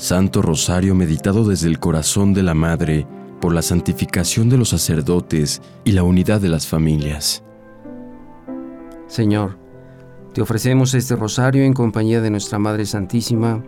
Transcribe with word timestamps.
Santo 0.00 0.40
Rosario 0.40 0.94
meditado 0.94 1.44
desde 1.44 1.68
el 1.68 1.78
corazón 1.78 2.32
de 2.32 2.42
la 2.42 2.54
Madre 2.54 3.06
por 3.38 3.52
la 3.52 3.60
santificación 3.60 4.48
de 4.48 4.56
los 4.56 4.70
sacerdotes 4.70 5.60
y 5.84 5.92
la 5.92 6.04
unidad 6.04 6.40
de 6.40 6.48
las 6.48 6.66
familias. 6.66 7.44
Señor, 9.08 9.58
te 10.32 10.40
ofrecemos 10.40 10.94
este 10.94 11.16
rosario 11.16 11.64
en 11.64 11.74
compañía 11.74 12.22
de 12.22 12.30
nuestra 12.30 12.58
Madre 12.58 12.86
Santísima 12.86 13.62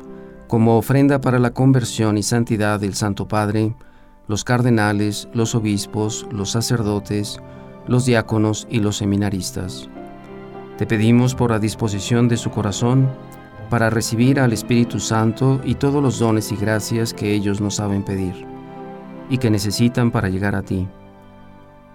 como 0.49 0.79
ofrenda 0.79 1.21
para 1.21 1.39
la 1.39 1.51
conversión 1.51 2.17
y 2.17 2.23
santidad 2.23 2.81
del 2.81 2.95
Santo 2.95 3.29
Padre, 3.29 3.77
los 4.27 4.43
cardenales, 4.43 5.29
los 5.35 5.55
obispos, 5.55 6.27
los 6.33 6.51
sacerdotes, 6.51 7.41
los 7.87 8.07
diáconos 8.07 8.67
y 8.71 8.81
los 8.81 8.97
seminaristas. 8.97 9.91
Te 10.79 10.87
pedimos 10.87 11.35
por 11.35 11.51
la 11.51 11.59
disposición 11.59 12.27
de 12.29 12.39
su 12.39 12.49
corazón 12.51 13.11
para 13.73 13.89
recibir 13.89 14.39
al 14.39 14.53
Espíritu 14.53 15.01
Santo 15.01 15.59
y 15.65 15.77
todos 15.77 16.03
los 16.03 16.19
dones 16.19 16.53
y 16.53 16.57
gracias 16.57 17.15
que 17.15 17.33
ellos 17.33 17.63
nos 17.63 17.77
saben 17.77 18.03
pedir 18.03 18.35
y 19.31 19.39
que 19.39 19.49
necesitan 19.49 20.11
para 20.11 20.29
llegar 20.29 20.55
a 20.55 20.61
ti. 20.61 20.87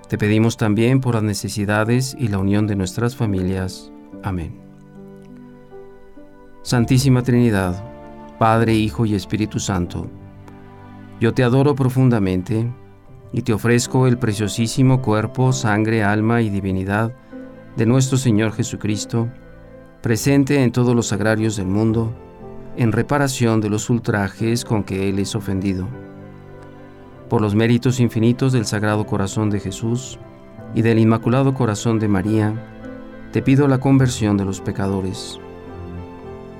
Te 0.09 0.17
pedimos 0.17 0.57
también 0.57 1.01
por 1.01 1.13
las 1.13 1.23
necesidades 1.23 2.17
y 2.17 2.29
la 2.29 2.39
unión 2.39 2.65
de 2.65 2.75
nuestras 2.75 3.15
familias. 3.15 3.91
Amén. 4.23 4.59
Santísima 6.63 7.21
Trinidad, 7.21 7.75
Padre, 8.39 8.73
Hijo 8.73 9.05
y 9.05 9.13
Espíritu 9.13 9.59
Santo, 9.59 10.09
yo 11.19 11.35
te 11.35 11.43
adoro 11.43 11.75
profundamente 11.75 12.67
y 13.31 13.43
te 13.43 13.53
ofrezco 13.53 14.07
el 14.07 14.17
preciosísimo 14.17 15.03
cuerpo, 15.03 15.53
sangre, 15.53 16.03
alma 16.03 16.41
y 16.41 16.49
divinidad 16.49 17.13
de 17.75 17.85
nuestro 17.85 18.17
Señor 18.17 18.53
Jesucristo, 18.53 19.29
presente 20.01 20.63
en 20.63 20.71
todos 20.71 20.95
los 20.95 21.11
agrarios 21.11 21.55
del 21.55 21.67
mundo, 21.67 22.13
en 22.75 22.91
reparación 22.91 23.61
de 23.61 23.69
los 23.69 23.89
ultrajes 23.89 24.63
con 24.63 24.83
que 24.83 25.09
Él 25.09 25.19
es 25.19 25.35
ofendido. 25.35 25.87
Por 27.29 27.41
los 27.41 27.55
méritos 27.55 27.99
infinitos 27.99 28.53
del 28.53 28.65
Sagrado 28.65 29.05
Corazón 29.05 29.49
de 29.49 29.59
Jesús 29.59 30.19
y 30.75 30.81
del 30.83 30.99
Inmaculado 30.99 31.53
Corazón 31.53 31.99
de 31.99 32.07
María, 32.07 32.53
te 33.31 33.41
pido 33.41 33.67
la 33.67 33.79
conversión 33.79 34.37
de 34.37 34.45
los 34.45 34.61
pecadores. 34.61 35.39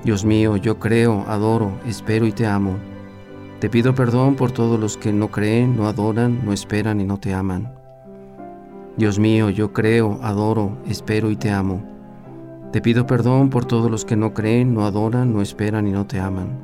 Dios 0.04 0.24
mío, 0.24 0.56
yo 0.56 0.78
creo, 0.78 1.24
adoro, 1.28 1.72
espero 1.86 2.26
y 2.26 2.32
te 2.32 2.46
amo. 2.46 2.76
Te 3.60 3.70
pido 3.70 3.94
perdón 3.94 4.34
por 4.34 4.52
todos 4.52 4.78
los 4.78 4.96
que 4.96 5.12
no 5.12 5.28
creen, 5.28 5.76
no 5.76 5.86
adoran, 5.86 6.44
no 6.44 6.52
esperan 6.52 7.00
y 7.00 7.04
no 7.04 7.18
te 7.18 7.34
aman. 7.34 7.72
Dios 8.96 9.18
mío, 9.18 9.48
yo 9.50 9.72
creo, 9.72 10.18
adoro, 10.22 10.76
espero 10.86 11.30
y 11.30 11.36
te 11.36 11.50
amo. 11.50 11.97
Te 12.72 12.82
pido 12.82 13.06
perdón 13.06 13.48
por 13.48 13.64
todos 13.64 13.90
los 13.90 14.04
que 14.04 14.16
no 14.16 14.34
creen, 14.34 14.74
no 14.74 14.84
adoran, 14.84 15.32
no 15.32 15.40
esperan 15.40 15.86
y 15.86 15.92
no 15.92 16.06
te 16.06 16.20
aman. 16.20 16.58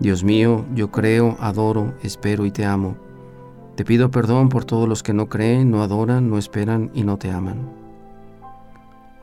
Dios 0.00 0.22
mío, 0.22 0.66
yo 0.74 0.90
creo, 0.90 1.36
adoro, 1.40 1.94
espero 2.02 2.44
y 2.44 2.50
te 2.50 2.66
amo. 2.66 2.96
Te 3.74 3.84
pido 3.86 4.10
perdón 4.10 4.50
por 4.50 4.66
todos 4.66 4.86
los 4.86 5.02
que 5.02 5.14
no 5.14 5.28
creen, 5.30 5.70
no 5.70 5.82
adoran, 5.82 6.28
no 6.28 6.36
esperan 6.36 6.90
y 6.92 7.04
no 7.04 7.16
te 7.16 7.30
aman. 7.30 7.70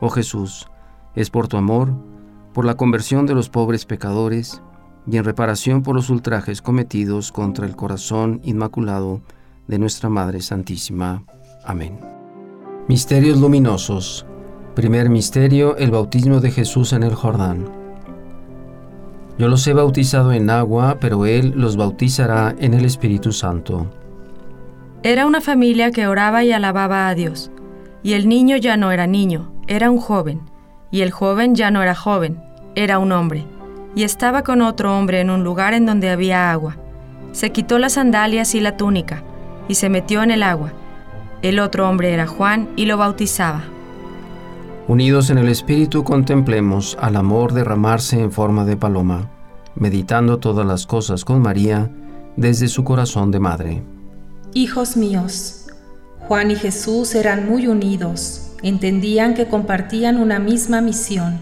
Oh 0.00 0.10
Jesús, 0.10 0.66
es 1.14 1.30
por 1.30 1.46
tu 1.46 1.56
amor, 1.56 1.92
por 2.52 2.64
la 2.64 2.74
conversión 2.74 3.26
de 3.26 3.34
los 3.34 3.48
pobres 3.48 3.84
pecadores 3.84 4.62
y 5.06 5.18
en 5.18 5.24
reparación 5.24 5.82
por 5.82 5.94
los 5.94 6.10
ultrajes 6.10 6.62
cometidos 6.62 7.30
contra 7.30 7.64
el 7.66 7.76
corazón 7.76 8.40
inmaculado 8.42 9.20
de 9.68 9.78
nuestra 9.78 10.08
Madre 10.08 10.40
Santísima. 10.40 11.22
Amén. 11.64 12.00
Misterios 12.88 13.38
luminosos. 13.38 14.26
Primer 14.74 15.10
misterio, 15.10 15.76
el 15.76 15.90
bautismo 15.90 16.40
de 16.40 16.52
Jesús 16.52 16.92
en 16.92 17.02
el 17.02 17.14
Jordán. 17.14 17.68
Yo 19.36 19.48
los 19.48 19.66
he 19.66 19.72
bautizado 19.72 20.32
en 20.32 20.48
agua, 20.48 20.98
pero 21.00 21.26
Él 21.26 21.54
los 21.56 21.76
bautizará 21.76 22.54
en 22.58 22.74
el 22.74 22.84
Espíritu 22.84 23.32
Santo. 23.32 23.90
Era 25.02 25.26
una 25.26 25.40
familia 25.40 25.90
que 25.90 26.06
oraba 26.06 26.44
y 26.44 26.52
alababa 26.52 27.08
a 27.08 27.14
Dios, 27.16 27.50
y 28.04 28.12
el 28.12 28.28
niño 28.28 28.56
ya 28.58 28.76
no 28.76 28.92
era 28.92 29.08
niño, 29.08 29.50
era 29.66 29.90
un 29.90 29.98
joven, 29.98 30.42
y 30.92 31.00
el 31.00 31.10
joven 31.10 31.56
ya 31.56 31.72
no 31.72 31.82
era 31.82 31.96
joven, 31.96 32.40
era 32.76 33.00
un 33.00 33.10
hombre, 33.10 33.46
y 33.96 34.04
estaba 34.04 34.42
con 34.42 34.62
otro 34.62 34.96
hombre 34.96 35.20
en 35.20 35.30
un 35.30 35.42
lugar 35.42 35.74
en 35.74 35.84
donde 35.84 36.10
había 36.10 36.52
agua. 36.52 36.76
Se 37.32 37.50
quitó 37.50 37.80
las 37.80 37.94
sandalias 37.94 38.54
y 38.54 38.60
la 38.60 38.76
túnica, 38.76 39.24
y 39.66 39.74
se 39.74 39.88
metió 39.88 40.22
en 40.22 40.30
el 40.30 40.44
agua. 40.44 40.72
El 41.42 41.58
otro 41.58 41.88
hombre 41.88 42.12
era 42.12 42.28
Juan, 42.28 42.68
y 42.76 42.86
lo 42.86 42.98
bautizaba. 42.98 43.64
Unidos 44.90 45.30
en 45.30 45.38
el 45.38 45.48
Espíritu 45.48 46.02
contemplemos 46.02 46.98
al 47.00 47.14
amor 47.14 47.52
derramarse 47.52 48.18
en 48.18 48.32
forma 48.32 48.64
de 48.64 48.76
paloma, 48.76 49.30
meditando 49.76 50.40
todas 50.40 50.66
las 50.66 50.84
cosas 50.84 51.24
con 51.24 51.40
María 51.40 51.88
desde 52.34 52.66
su 52.66 52.82
corazón 52.82 53.30
de 53.30 53.38
madre. 53.38 53.82
Hijos 54.52 54.96
míos, 54.96 55.68
Juan 56.26 56.50
y 56.50 56.56
Jesús 56.56 57.14
eran 57.14 57.48
muy 57.48 57.68
unidos, 57.68 58.50
entendían 58.64 59.34
que 59.34 59.46
compartían 59.46 60.16
una 60.16 60.40
misma 60.40 60.80
misión. 60.80 61.38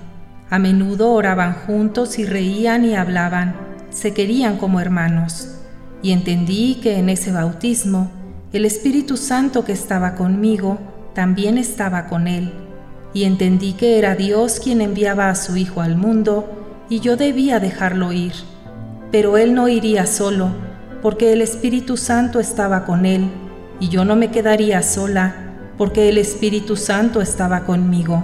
A 0.51 0.59
menudo 0.59 1.11
oraban 1.11 1.55
juntos 1.55 2.19
y 2.19 2.27
reían 2.27 2.85
y 2.85 2.97
hablaban, 2.97 3.57
se 3.89 4.13
querían 4.13 4.59
como 4.59 4.79
hermanos. 4.79 5.55
Y 6.03 6.11
entendí 6.11 6.81
que 6.83 6.99
en 6.99 7.09
ese 7.09 7.33
bautismo, 7.33 8.11
el 8.53 8.67
Espíritu 8.67 9.17
Santo 9.17 9.65
que 9.65 9.73
estaba 9.73 10.17
conmigo 10.17 10.77
también 11.15 11.57
estaba 11.57 12.09
con 12.09 12.29
él 12.29 12.68
y 13.19 13.25
entendí 13.25 13.73
que 13.73 13.99
era 13.99 14.15
Dios 14.15 14.61
quien 14.63 14.81
enviaba 14.81 15.29
a 15.29 15.35
su 15.35 15.57
Hijo 15.57 15.81
al 15.81 15.97
mundo 15.97 16.49
y 16.89 17.01
yo 17.01 17.17
debía 17.17 17.59
dejarlo 17.59 18.13
ir. 18.13 18.33
Pero 19.11 19.37
él 19.39 19.55
no 19.55 19.67
iría 19.67 20.07
solo, 20.07 20.51
porque 21.03 21.33
el 21.33 21.43
Espíritu 21.43 21.97
Santo 21.97 22.39
estaba 22.39 22.85
con 22.85 23.07
él, 23.07 23.29
y 23.81 23.89
yo 23.89 24.05
no 24.05 24.15
me 24.15 24.31
quedaría 24.31 24.85
sola, 24.85 25.35
porque 25.77 26.09
el 26.09 26.17
Espíritu 26.17 26.77
Santo 26.77 27.21
estaba 27.21 27.65
conmigo. 27.65 28.23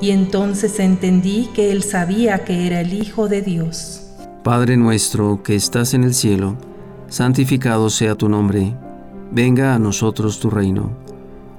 Y 0.00 0.12
entonces 0.12 0.80
entendí 0.80 1.50
que 1.54 1.70
él 1.70 1.82
sabía 1.82 2.42
que 2.42 2.66
era 2.66 2.80
el 2.80 2.94
Hijo 2.94 3.28
de 3.28 3.42
Dios. 3.42 4.14
Padre 4.42 4.78
nuestro 4.78 5.42
que 5.42 5.56
estás 5.56 5.92
en 5.92 6.04
el 6.04 6.14
cielo, 6.14 6.56
santificado 7.08 7.90
sea 7.90 8.14
tu 8.14 8.30
nombre, 8.30 8.74
venga 9.30 9.74
a 9.74 9.78
nosotros 9.78 10.40
tu 10.40 10.48
reino 10.48 11.11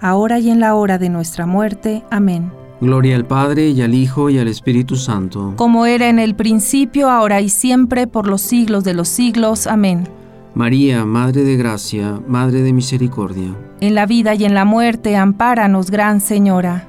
ahora 0.00 0.38
y 0.38 0.50
en 0.50 0.60
la 0.60 0.74
hora 0.74 0.98
de 0.98 1.08
nuestra 1.08 1.46
muerte. 1.46 2.04
Amén. 2.10 2.52
Gloria 2.80 3.16
al 3.16 3.26
Padre 3.26 3.70
y 3.70 3.82
al 3.82 3.94
Hijo 3.94 4.30
y 4.30 4.38
al 4.38 4.46
Espíritu 4.46 4.96
Santo. 4.96 5.54
Como 5.56 5.86
era 5.86 6.08
en 6.08 6.18
el 6.18 6.36
principio, 6.36 7.10
ahora 7.10 7.40
y 7.40 7.48
siempre, 7.48 8.06
por 8.06 8.28
los 8.28 8.40
siglos 8.40 8.84
de 8.84 8.94
los 8.94 9.08
siglos. 9.08 9.66
Amén. 9.66 10.08
María, 10.54 11.04
Madre 11.04 11.42
de 11.42 11.56
Gracia, 11.56 12.20
Madre 12.26 12.62
de 12.62 12.72
Misericordia. 12.72 13.54
En 13.80 13.94
la 13.94 14.06
vida 14.06 14.34
y 14.34 14.44
en 14.44 14.54
la 14.54 14.64
muerte, 14.64 15.16
ampáranos, 15.16 15.90
Gran 15.90 16.20
Señora. 16.20 16.88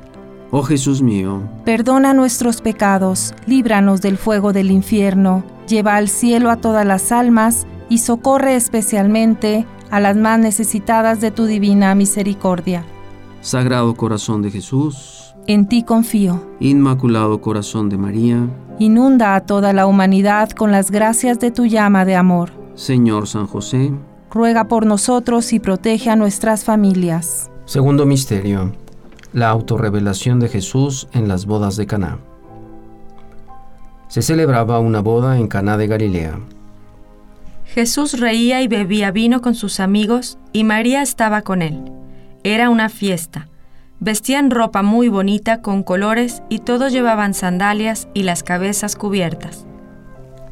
Oh 0.51 0.63
Jesús 0.63 1.03
mío, 1.03 1.43
perdona 1.63 2.15
nuestros 2.15 2.61
pecados, 2.61 3.35
líbranos 3.45 4.01
del 4.01 4.17
fuego 4.17 4.51
del 4.51 4.71
infierno, 4.71 5.43
lleva 5.67 5.95
al 5.95 6.09
cielo 6.09 6.49
a 6.49 6.55
todas 6.55 6.87
las 6.87 7.11
almas 7.11 7.67
y 7.87 7.99
socorre 7.99 8.55
especialmente 8.55 9.67
a 9.91 9.99
las 9.99 10.15
más 10.15 10.39
necesitadas 10.39 11.21
de 11.21 11.29
tu 11.29 11.45
divina 11.45 11.93
misericordia. 11.93 12.83
Sagrado 13.41 13.95
Corazón 13.95 14.41
de 14.41 14.51
Jesús, 14.51 15.35
en 15.47 15.67
ti 15.67 15.83
confío. 15.83 16.43
Inmaculado 16.59 17.41
Corazón 17.41 17.89
de 17.89 17.97
María, 17.97 18.47
inunda 18.79 19.35
a 19.35 19.41
toda 19.41 19.73
la 19.73 19.87
humanidad 19.87 20.51
con 20.51 20.71
las 20.71 20.91
gracias 20.91 21.39
de 21.39 21.51
tu 21.51 21.65
llama 21.65 22.05
de 22.05 22.15
amor. 22.15 22.51
Señor 22.75 23.27
San 23.27 23.47
José, 23.47 23.91
ruega 24.31 24.67
por 24.67 24.85
nosotros 24.85 25.53
y 25.53 25.59
protege 25.59 26.09
a 26.09 26.15
nuestras 26.15 26.63
familias. 26.63 27.49
Segundo 27.65 28.05
Misterio 28.05 28.71
la 29.33 29.49
autorrevelación 29.49 30.39
de 30.39 30.49
Jesús 30.49 31.07
en 31.13 31.27
las 31.27 31.45
bodas 31.45 31.75
de 31.75 31.85
Caná. 31.85 32.19
Se 34.07 34.21
celebraba 34.21 34.79
una 34.79 35.01
boda 35.01 35.37
en 35.37 35.47
Caná 35.47 35.77
de 35.77 35.87
Galilea. 35.87 36.39
Jesús 37.65 38.19
reía 38.19 38.61
y 38.63 38.67
bebía 38.67 39.11
vino 39.11 39.41
con 39.41 39.53
sus 39.53 39.79
amigos 39.79 40.39
y 40.51 40.63
María 40.63 41.03
estaba 41.03 41.43
con 41.43 41.61
él. 41.61 41.83
Era 42.43 42.69
una 42.69 42.89
fiesta. 42.89 43.47
Vestían 43.99 44.49
ropa 44.51 44.81
muy 44.81 45.09
bonita 45.09 45.61
con 45.61 45.83
colores 45.83 46.41
y 46.49 46.59
todos 46.59 46.91
llevaban 46.91 47.33
sandalias 47.33 48.07
y 48.13 48.23
las 48.23 48.43
cabezas 48.43 48.95
cubiertas. 48.95 49.65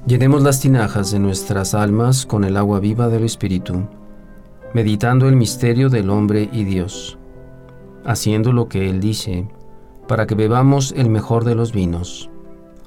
Llenemos 0.05 0.41
las 0.43 0.59
tinajas 0.59 1.11
de 1.11 1.19
nuestras 1.19 1.73
almas 1.73 2.25
con 2.25 2.43
el 2.43 2.57
agua 2.57 2.79
viva 2.79 3.07
del 3.07 3.23
Espíritu, 3.23 3.87
meditando 4.73 5.27
el 5.27 5.35
misterio 5.35 5.89
del 5.89 6.09
hombre 6.09 6.49
y 6.51 6.63
Dios 6.63 7.17
haciendo 8.07 8.53
lo 8.53 8.69
que 8.69 8.89
Él 8.89 8.99
dice, 8.99 9.47
para 10.07 10.25
que 10.25 10.33
bebamos 10.33 10.93
el 10.95 11.09
mejor 11.09 11.43
de 11.43 11.55
los 11.55 11.73
vinos, 11.73 12.29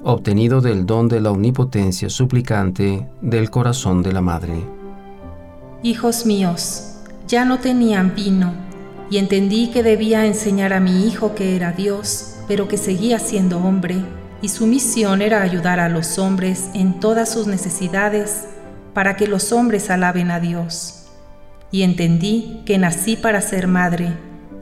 obtenido 0.02 0.62
del 0.62 0.87
don 0.87 1.08
de 1.08 1.20
la 1.20 1.31
omnipotencia 1.31 2.08
suplicante 2.08 3.06
del 3.20 3.50
corazón 3.50 4.02
de 4.02 4.12
la 4.12 4.23
Madre. 4.23 4.64
Hijos 5.82 6.25
míos, 6.25 6.94
ya 7.29 7.44
no 7.44 7.58
tenían 7.58 8.14
vino, 8.14 8.52
y 9.10 9.18
entendí 9.18 9.70
que 9.70 9.82
debía 9.82 10.24
enseñar 10.24 10.72
a 10.72 10.80
mi 10.80 11.06
hijo 11.06 11.34
que 11.34 11.56
era 11.56 11.72
Dios, 11.72 12.36
pero 12.46 12.68
que 12.68 12.76
seguía 12.76 13.18
siendo 13.18 13.58
hombre, 13.58 13.96
y 14.40 14.48
su 14.48 14.66
misión 14.66 15.20
era 15.20 15.42
ayudar 15.42 15.80
a 15.80 15.88
los 15.88 16.18
hombres 16.18 16.70
en 16.74 17.00
todas 17.00 17.30
sus 17.30 17.48
necesidades, 17.48 18.46
para 18.94 19.16
que 19.16 19.26
los 19.26 19.52
hombres 19.52 19.90
alaben 19.90 20.30
a 20.30 20.38
Dios. 20.38 21.06
Y 21.72 21.82
entendí 21.82 22.62
que 22.64 22.78
nací 22.78 23.16
para 23.16 23.40
ser 23.40 23.66
madre, 23.66 24.12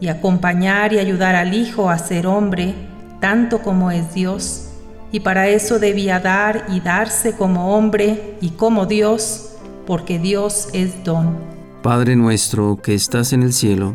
y 0.01 0.09
acompañar 0.09 0.93
y 0.93 0.99
ayudar 0.99 1.35
al 1.35 1.55
Hijo 1.55 1.91
a 1.91 1.99
ser 1.99 2.27
hombre, 2.27 2.75
tanto 3.21 3.61
como 3.61 3.91
es 3.91 4.15
Dios, 4.15 4.71
y 5.13 5.21
para 5.21 5.49
eso 5.49 5.79
debía 5.79 6.21
dar 6.21 6.67
y 6.69 6.81
darse 6.81 7.33
como 7.33 7.75
hombre 7.77 8.37
y 8.41 8.51
como 8.51 8.87
Dios, 8.87 9.51
porque 9.87 10.19
Dios 10.19 10.69
es 10.73 11.05
don. 11.05 11.37
Padre 11.83 12.17
nuestro 12.17 12.81
que 12.83 12.95
estás 12.95 13.33
en 13.33 13.43
el 13.43 13.53
cielo, 13.53 13.95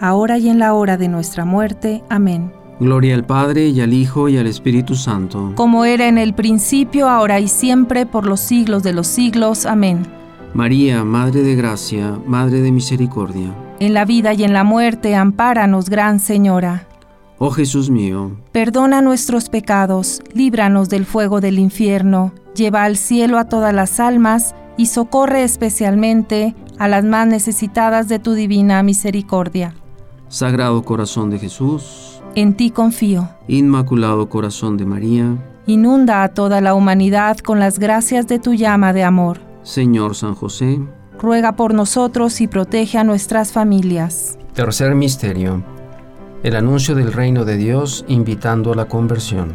ahora 0.00 0.38
y 0.38 0.48
en 0.48 0.58
la 0.58 0.74
hora 0.74 0.96
de 0.96 1.08
nuestra 1.08 1.44
muerte. 1.44 2.02
Amén. 2.08 2.52
Gloria 2.80 3.14
al 3.14 3.24
Padre 3.24 3.68
y 3.68 3.80
al 3.80 3.92
Hijo 3.92 4.28
y 4.28 4.36
al 4.36 4.46
Espíritu 4.46 4.94
Santo. 4.94 5.52
Como 5.54 5.84
era 5.84 6.08
en 6.08 6.18
el 6.18 6.34
principio, 6.34 7.08
ahora 7.08 7.40
y 7.40 7.48
siempre, 7.48 8.04
por 8.04 8.26
los 8.26 8.40
siglos 8.40 8.82
de 8.82 8.92
los 8.92 9.06
siglos. 9.06 9.64
Amén. 9.64 10.06
María, 10.54 11.04
Madre 11.04 11.42
de 11.42 11.54
Gracia, 11.54 12.18
Madre 12.26 12.60
de 12.60 12.72
Misericordia. 12.72 13.54
En 13.80 13.94
la 13.94 14.04
vida 14.04 14.34
y 14.34 14.44
en 14.44 14.52
la 14.52 14.64
muerte, 14.64 15.14
ampáranos, 15.14 15.88
Gran 15.88 16.20
Señora. 16.20 16.86
Oh 17.38 17.50
Jesús 17.50 17.90
mío, 17.90 18.36
perdona 18.52 19.02
nuestros 19.02 19.48
pecados, 19.48 20.22
líbranos 20.32 20.88
del 20.88 21.04
fuego 21.04 21.40
del 21.40 21.58
infierno, 21.58 22.32
lleva 22.54 22.84
al 22.84 22.96
cielo 22.96 23.38
a 23.38 23.48
todas 23.48 23.74
las 23.74 23.98
almas 23.98 24.54
y 24.76 24.86
socorre 24.86 25.42
especialmente 25.42 26.54
a 26.78 26.86
las 26.86 27.04
más 27.04 27.26
necesitadas 27.26 28.08
de 28.08 28.20
tu 28.20 28.34
divina 28.34 28.82
misericordia. 28.84 29.74
Sagrado 30.28 30.82
Corazón 30.82 31.30
de 31.30 31.38
Jesús, 31.38 32.22
en 32.34 32.54
ti 32.54 32.70
confío. 32.70 33.28
Inmaculado 33.46 34.28
Corazón 34.28 34.76
de 34.76 34.84
María, 34.84 35.36
inunda 35.66 36.22
a 36.22 36.28
toda 36.28 36.60
la 36.60 36.74
humanidad 36.74 37.38
con 37.38 37.60
las 37.60 37.78
gracias 37.78 38.26
de 38.26 38.38
tu 38.38 38.54
llama 38.54 38.92
de 38.92 39.04
amor. 39.04 39.40
Señor 39.62 40.14
San 40.14 40.34
José, 40.34 40.80
ruega 41.18 41.56
por 41.56 41.74
nosotros 41.74 42.40
y 42.40 42.48
protege 42.48 42.98
a 42.98 43.04
nuestras 43.04 43.52
familias. 43.52 44.38
Tercer 44.54 44.94
misterio. 44.94 45.62
El 46.42 46.56
anuncio 46.56 46.94
del 46.94 47.12
reino 47.12 47.44
de 47.44 47.56
Dios 47.56 48.04
invitando 48.08 48.72
a 48.72 48.76
la 48.76 48.86
conversión. 48.86 49.54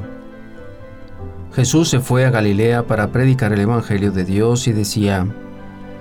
Jesús 1.54 1.90
se 1.90 2.00
fue 2.00 2.26
a 2.26 2.32
Galilea 2.32 2.84
para 2.84 3.12
predicar 3.12 3.54
el 3.54 3.60
Evangelio 3.62 4.12
de 4.12 4.24
Dios 4.24 4.68
y 4.68 4.74
decía, 4.74 5.28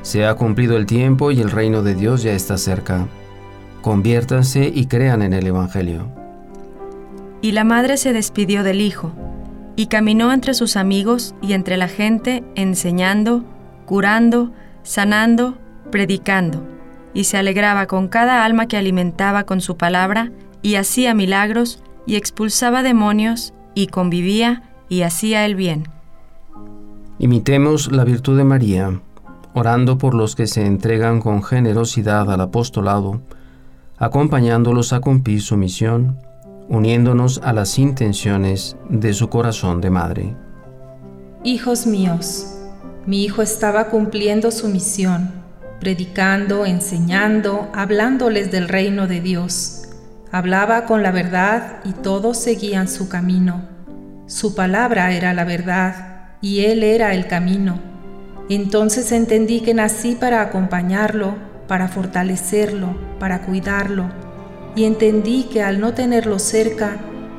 Se 0.03 0.25
ha 0.27 0.35
cumplido 0.35 0.77
el 0.77 0.87
tiempo 0.87 1.31
y 1.31 1.41
el 1.41 1.51
reino 1.51 1.83
de 1.83 1.95
Dios 1.95 2.23
ya 2.23 2.33
está 2.33 2.57
cerca. 2.59 3.07
Conviértanse 3.83 4.71
y 4.75 4.87
crean 4.87 5.23
en 5.23 5.33
el 5.33 5.47
Evangelio. 5.47 6.09
Y 7.41 7.53
la 7.53 7.65
madre 7.65 7.97
se 7.97 8.13
despidió 8.13 8.63
del 8.63 8.81
hijo, 8.81 9.13
y 9.77 9.87
caminó 9.87 10.33
entre 10.33 10.55
sus 10.55 10.77
amigos 10.77 11.35
y 11.41 11.53
entre 11.53 11.77
la 11.77 11.87
gente, 11.87 12.43
enseñando, 12.57 13.45
curando, 13.87 14.51
sanando, 14.83 15.57
predicando, 15.93 16.67
y 17.15 17.25
se 17.25 17.37
alegraba 17.37 17.87
con 17.87 18.09
cada 18.09 18.45
alma 18.45 18.67
que 18.67 18.77
alimentaba 18.77 19.45
con 19.45 19.61
su 19.61 19.77
palabra, 19.77 20.33
y 20.63 20.75
hacía 20.75 21.15
milagros, 21.15 21.83
y 22.07 22.17
expulsaba 22.17 22.83
demonios, 22.83 23.55
y 23.75 23.87
convivía, 23.87 24.63
y 24.89 25.03
hacía 25.03 25.47
el 25.47 25.55
bien. 25.55 25.85
Imitemos 27.21 27.93
la 27.93 28.05
virtud 28.05 28.37
de 28.37 28.45
María, 28.45 29.01
orando 29.55 29.99
por 29.99 30.15
los 30.15 30.35
que 30.35 30.47
se 30.47 30.67
entregan 30.67 31.21
con 31.21 31.43
generosidad 31.43 32.31
al 32.33 32.41
apostolado, 32.41 33.21
acompañándolos 33.99 34.93
a 34.93 35.01
cumplir 35.01 35.43
su 35.43 35.57
misión, 35.57 36.19
uniéndonos 36.69 37.41
a 37.43 37.53
las 37.53 37.79
intenciones 37.79 38.77
de 38.89 39.13
su 39.13 39.29
corazón 39.29 39.81
de 39.81 39.91
madre. 39.91 40.37
Hijos 41.45 41.87
míos, 41.87 42.55
mi 43.07 43.25
hijo 43.25 43.43
estaba 43.43 43.89
cumpliendo 43.89 44.51
su 44.51 44.69
misión, 44.69 45.31
predicando, 45.81 46.67
enseñando, 46.67 47.69
hablándoles 47.75 48.51
del 48.51 48.69
reino 48.69 49.07
de 49.07 49.21
Dios. 49.21 49.89
Hablaba 50.31 50.85
con 50.85 51.03
la 51.03 51.11
verdad 51.11 51.81
y 51.85 51.93
todos 51.93 52.39
seguían 52.39 52.87
su 52.87 53.09
camino. 53.09 53.63
Su 54.27 54.55
palabra 54.55 55.13
era 55.13 55.33
la 55.33 55.45
verdad 55.45 56.35
y 56.43 56.67
él 56.67 56.83
era 56.83 57.15
el 57.15 57.27
camino. 57.27 57.81
Entonces 58.51 59.11
entendí 59.13 59.61
que 59.61 59.75
nací 59.75 60.15
para 60.15 60.43
acompañarlo, 60.43 61.48
para 61.69 61.87
fortalecerlo, 61.87 62.97
para 63.21 63.43
cuidarlo 63.43 64.11
y 64.79 64.85
entendí 64.85 65.43
que 65.45 65.61
al 65.61 65.81
no 65.81 65.93
tenerlo 65.93 66.39
cerca, 66.39 66.99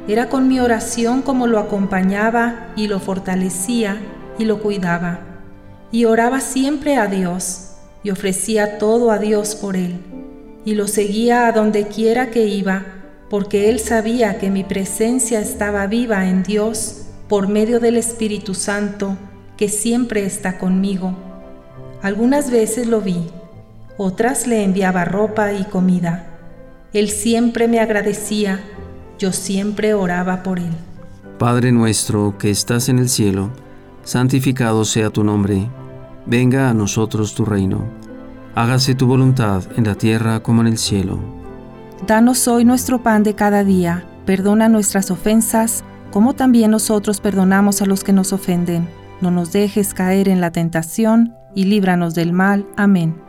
era 0.10 0.28
con 0.28 0.50
mi 0.50 0.60
oración 0.60 1.22
como 1.22 1.48
lo 1.48 1.58
acompañaba 1.58 2.74
y 2.76 2.88
lo 2.88 3.00
fortalecía 3.00 3.98
y 4.38 4.44
lo 4.44 4.62
cuidaba. 4.62 5.22
Y 5.90 6.04
oraba 6.04 6.42
siempre 6.42 6.98
a 6.98 7.08
Dios 7.08 7.76
y 8.04 8.10
ofrecía 8.10 8.78
todo 8.78 9.12
a 9.12 9.20
Dios 9.20 9.56
por 9.56 9.78
él. 9.78 10.02
Y 10.66 10.76
lo 10.76 10.88
seguía 10.88 11.48
a 11.48 11.54
donde 11.54 11.88
quiera 11.88 12.30
que 12.30 12.46
iba, 12.46 12.84
porque 13.30 13.70
él 13.70 13.80
sabía 13.80 14.38
que 14.38 14.50
mi 14.50 14.66
presencia 14.66 15.40
estaba 15.40 15.88
viva 15.88 16.28
en 16.28 16.44
Dios 16.44 17.06
por 17.30 17.48
medio 17.48 17.80
del 17.80 17.96
Espíritu 17.96 18.54
Santo 18.54 19.16
que 19.56 19.70
siempre 19.70 20.26
está 20.26 20.58
conmigo. 20.58 21.16
Algunas 22.02 22.52
veces 22.52 22.88
lo 22.88 23.00
vi, 23.00 23.30
otras 24.00 24.48
le 24.48 24.64
enviaba 24.64 25.06
ropa 25.06 25.54
y 25.54 25.66
comida 25.66 26.30
él 26.92 27.10
siempre 27.10 27.68
me 27.68 27.80
agradecía, 27.80 28.60
yo 29.20 29.32
siempre 29.32 29.94
oraba 29.94 30.42
por 30.42 30.58
Él. 30.58 30.72
Padre 31.38 31.72
nuestro 31.72 32.36
que 32.40 32.50
estás 32.50 32.90
en 32.90 32.98
el 32.98 33.10
cielo, 33.10 33.52
santificado 34.04 34.84
sea 34.86 35.12
tu 35.12 35.24
nombre, 35.24 35.70
venga 36.26 36.68
a 36.68 36.74
nosotros 36.74 37.36
tu 37.36 37.46
reino, 37.46 37.86
hágase 38.56 38.96
tu 38.96 39.06
voluntad 39.06 39.64
en 39.78 39.86
la 39.86 39.94
tierra 39.94 40.42
como 40.42 40.62
en 40.62 40.68
el 40.68 40.80
cielo. 40.80 41.20
Danos 42.08 42.48
hoy 42.48 42.66
nuestro 42.66 43.04
pan 43.04 43.22
de 43.22 43.36
cada 43.36 43.64
día, 43.64 44.04
perdona 44.26 44.68
nuestras 44.68 45.12
ofensas, 45.12 45.84
como 46.12 46.34
también 46.34 46.72
nosotros 46.72 47.22
perdonamos 47.22 47.84
a 47.84 47.86
los 47.86 48.04
que 48.04 48.14
nos 48.14 48.34
ofenden. 48.34 48.90
No 49.22 49.30
nos 49.30 49.52
dejes 49.52 49.94
caer 49.94 50.28
en 50.28 50.42
la 50.42 50.52
tentación, 50.52 51.36
y 51.54 51.66
líbranos 51.66 52.16
del 52.16 52.34
mal. 52.34 52.66
Amén. 52.78 53.29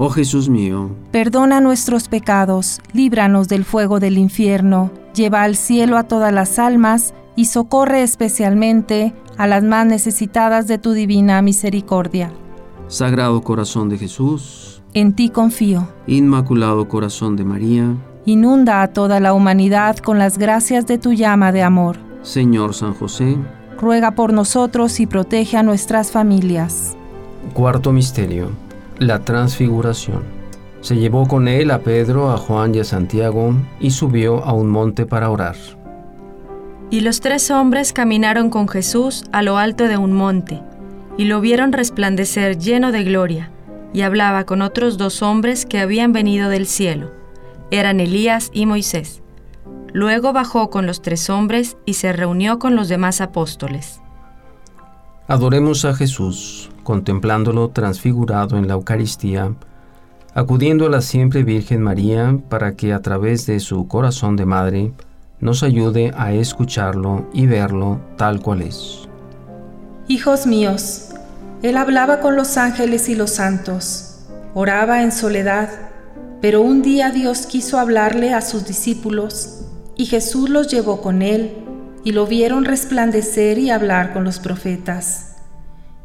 Oh 0.00 0.10
Jesús 0.10 0.48
mío, 0.48 0.90
perdona 1.10 1.60
nuestros 1.60 2.06
pecados, 2.06 2.80
líbranos 2.92 3.48
del 3.48 3.64
fuego 3.64 3.98
del 3.98 4.16
infierno, 4.16 4.92
lleva 5.12 5.42
al 5.42 5.56
cielo 5.56 5.96
a 5.96 6.04
todas 6.04 6.32
las 6.32 6.60
almas 6.60 7.14
y 7.34 7.46
socorre 7.46 8.04
especialmente 8.04 9.12
a 9.36 9.48
las 9.48 9.64
más 9.64 9.86
necesitadas 9.86 10.68
de 10.68 10.78
tu 10.78 10.92
divina 10.92 11.42
misericordia. 11.42 12.30
Sagrado 12.86 13.42
Corazón 13.42 13.88
de 13.88 13.98
Jesús, 13.98 14.82
en 14.94 15.14
ti 15.14 15.30
confío. 15.30 15.88
Inmaculado 16.06 16.86
Corazón 16.86 17.34
de 17.34 17.42
María, 17.42 17.96
inunda 18.24 18.82
a 18.82 18.92
toda 18.92 19.18
la 19.18 19.34
humanidad 19.34 19.96
con 19.96 20.20
las 20.20 20.38
gracias 20.38 20.86
de 20.86 20.98
tu 20.98 21.12
llama 21.12 21.50
de 21.50 21.64
amor. 21.64 21.96
Señor 22.22 22.72
San 22.72 22.94
José, 22.94 23.36
ruega 23.80 24.12
por 24.12 24.32
nosotros 24.32 25.00
y 25.00 25.06
protege 25.06 25.56
a 25.56 25.64
nuestras 25.64 26.12
familias. 26.12 26.96
Cuarto 27.52 27.90
Misterio 27.90 28.67
la 28.98 29.20
transfiguración. 29.20 30.22
Se 30.80 30.96
llevó 30.96 31.26
con 31.26 31.48
él 31.48 31.70
a 31.70 31.80
Pedro, 31.80 32.30
a 32.30 32.36
Juan 32.36 32.74
y 32.74 32.80
a 32.80 32.84
Santiago 32.84 33.54
y 33.80 33.90
subió 33.90 34.44
a 34.44 34.52
un 34.52 34.68
monte 34.68 35.06
para 35.06 35.30
orar. 35.30 35.56
Y 36.90 37.00
los 37.00 37.20
tres 37.20 37.50
hombres 37.50 37.92
caminaron 37.92 38.50
con 38.50 38.68
Jesús 38.68 39.24
a 39.32 39.42
lo 39.42 39.58
alto 39.58 39.84
de 39.84 39.96
un 39.96 40.12
monte, 40.12 40.62
y 41.16 41.24
lo 41.24 41.40
vieron 41.40 41.72
resplandecer 41.72 42.58
lleno 42.58 42.92
de 42.92 43.04
gloria, 43.04 43.50
y 43.92 44.02
hablaba 44.02 44.44
con 44.44 44.62
otros 44.62 44.96
dos 44.96 45.22
hombres 45.22 45.66
que 45.66 45.80
habían 45.80 46.12
venido 46.12 46.48
del 46.48 46.66
cielo. 46.66 47.10
Eran 47.70 48.00
Elías 48.00 48.50
y 48.54 48.64
Moisés. 48.64 49.22
Luego 49.92 50.32
bajó 50.32 50.70
con 50.70 50.86
los 50.86 51.02
tres 51.02 51.28
hombres 51.28 51.76
y 51.84 51.94
se 51.94 52.12
reunió 52.12 52.58
con 52.58 52.74
los 52.74 52.88
demás 52.88 53.20
apóstoles. 53.20 54.00
Adoremos 55.26 55.84
a 55.84 55.94
Jesús 55.94 56.70
contemplándolo 56.88 57.68
transfigurado 57.68 58.56
en 58.56 58.66
la 58.66 58.72
Eucaristía, 58.72 59.52
acudiendo 60.32 60.86
a 60.86 60.88
la 60.88 61.02
siempre 61.02 61.44
Virgen 61.44 61.82
María 61.82 62.38
para 62.48 62.76
que 62.76 62.94
a 62.94 63.02
través 63.02 63.44
de 63.44 63.60
su 63.60 63.86
corazón 63.88 64.36
de 64.36 64.46
madre 64.46 64.92
nos 65.38 65.62
ayude 65.62 66.14
a 66.16 66.32
escucharlo 66.32 67.28
y 67.34 67.44
verlo 67.46 68.00
tal 68.16 68.40
cual 68.40 68.62
es. 68.62 69.06
Hijos 70.08 70.46
míos, 70.46 71.10
Él 71.60 71.76
hablaba 71.76 72.20
con 72.20 72.36
los 72.36 72.56
ángeles 72.56 73.10
y 73.10 73.14
los 73.14 73.32
santos, 73.32 74.20
oraba 74.54 75.02
en 75.02 75.12
soledad, 75.12 75.68
pero 76.40 76.62
un 76.62 76.80
día 76.80 77.10
Dios 77.10 77.44
quiso 77.44 77.78
hablarle 77.78 78.32
a 78.32 78.40
sus 78.40 78.66
discípulos 78.66 79.66
y 79.94 80.06
Jesús 80.06 80.48
los 80.48 80.68
llevó 80.68 81.02
con 81.02 81.20
Él 81.20 81.52
y 82.02 82.12
lo 82.12 82.26
vieron 82.26 82.64
resplandecer 82.64 83.58
y 83.58 83.68
hablar 83.68 84.14
con 84.14 84.24
los 84.24 84.38
profetas 84.38 85.27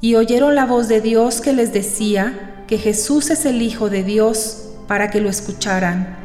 y 0.03 0.15
oyeron 0.15 0.53
la 0.53 0.65
voz 0.65 0.89
de 0.89 0.99
Dios 0.99 1.39
que 1.39 1.53
les 1.53 1.71
decía 1.71 2.65
que 2.67 2.77
Jesús 2.77 3.29
es 3.29 3.45
el 3.45 3.61
Hijo 3.61 3.89
de 3.89 4.03
Dios 4.03 4.65
para 4.85 5.09
que 5.09 5.21
lo 5.21 5.29
escucharan. 5.29 6.17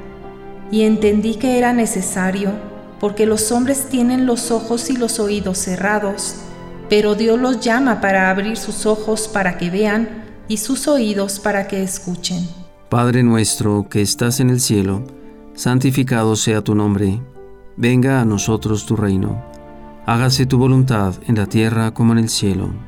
Y 0.72 0.82
entendí 0.82 1.36
que 1.36 1.58
era 1.58 1.72
necesario, 1.72 2.50
porque 2.98 3.24
los 3.24 3.52
hombres 3.52 3.86
tienen 3.88 4.26
los 4.26 4.50
ojos 4.50 4.90
y 4.90 4.96
los 4.96 5.20
oídos 5.20 5.58
cerrados, 5.58 6.34
pero 6.88 7.14
Dios 7.14 7.38
los 7.38 7.60
llama 7.60 8.00
para 8.00 8.30
abrir 8.30 8.56
sus 8.56 8.84
ojos 8.84 9.28
para 9.28 9.58
que 9.58 9.70
vean 9.70 10.24
y 10.48 10.56
sus 10.56 10.88
oídos 10.88 11.38
para 11.38 11.68
que 11.68 11.80
escuchen. 11.80 12.48
Padre 12.88 13.22
nuestro 13.22 13.88
que 13.88 14.02
estás 14.02 14.40
en 14.40 14.50
el 14.50 14.58
cielo, 14.58 15.04
santificado 15.54 16.34
sea 16.34 16.62
tu 16.62 16.74
nombre, 16.74 17.20
venga 17.76 18.20
a 18.20 18.24
nosotros 18.24 18.86
tu 18.86 18.96
reino, 18.96 19.40
hágase 20.04 20.46
tu 20.46 20.58
voluntad 20.58 21.14
en 21.28 21.36
la 21.36 21.46
tierra 21.46 21.94
como 21.94 22.10
en 22.14 22.18
el 22.18 22.28
cielo. 22.28 22.87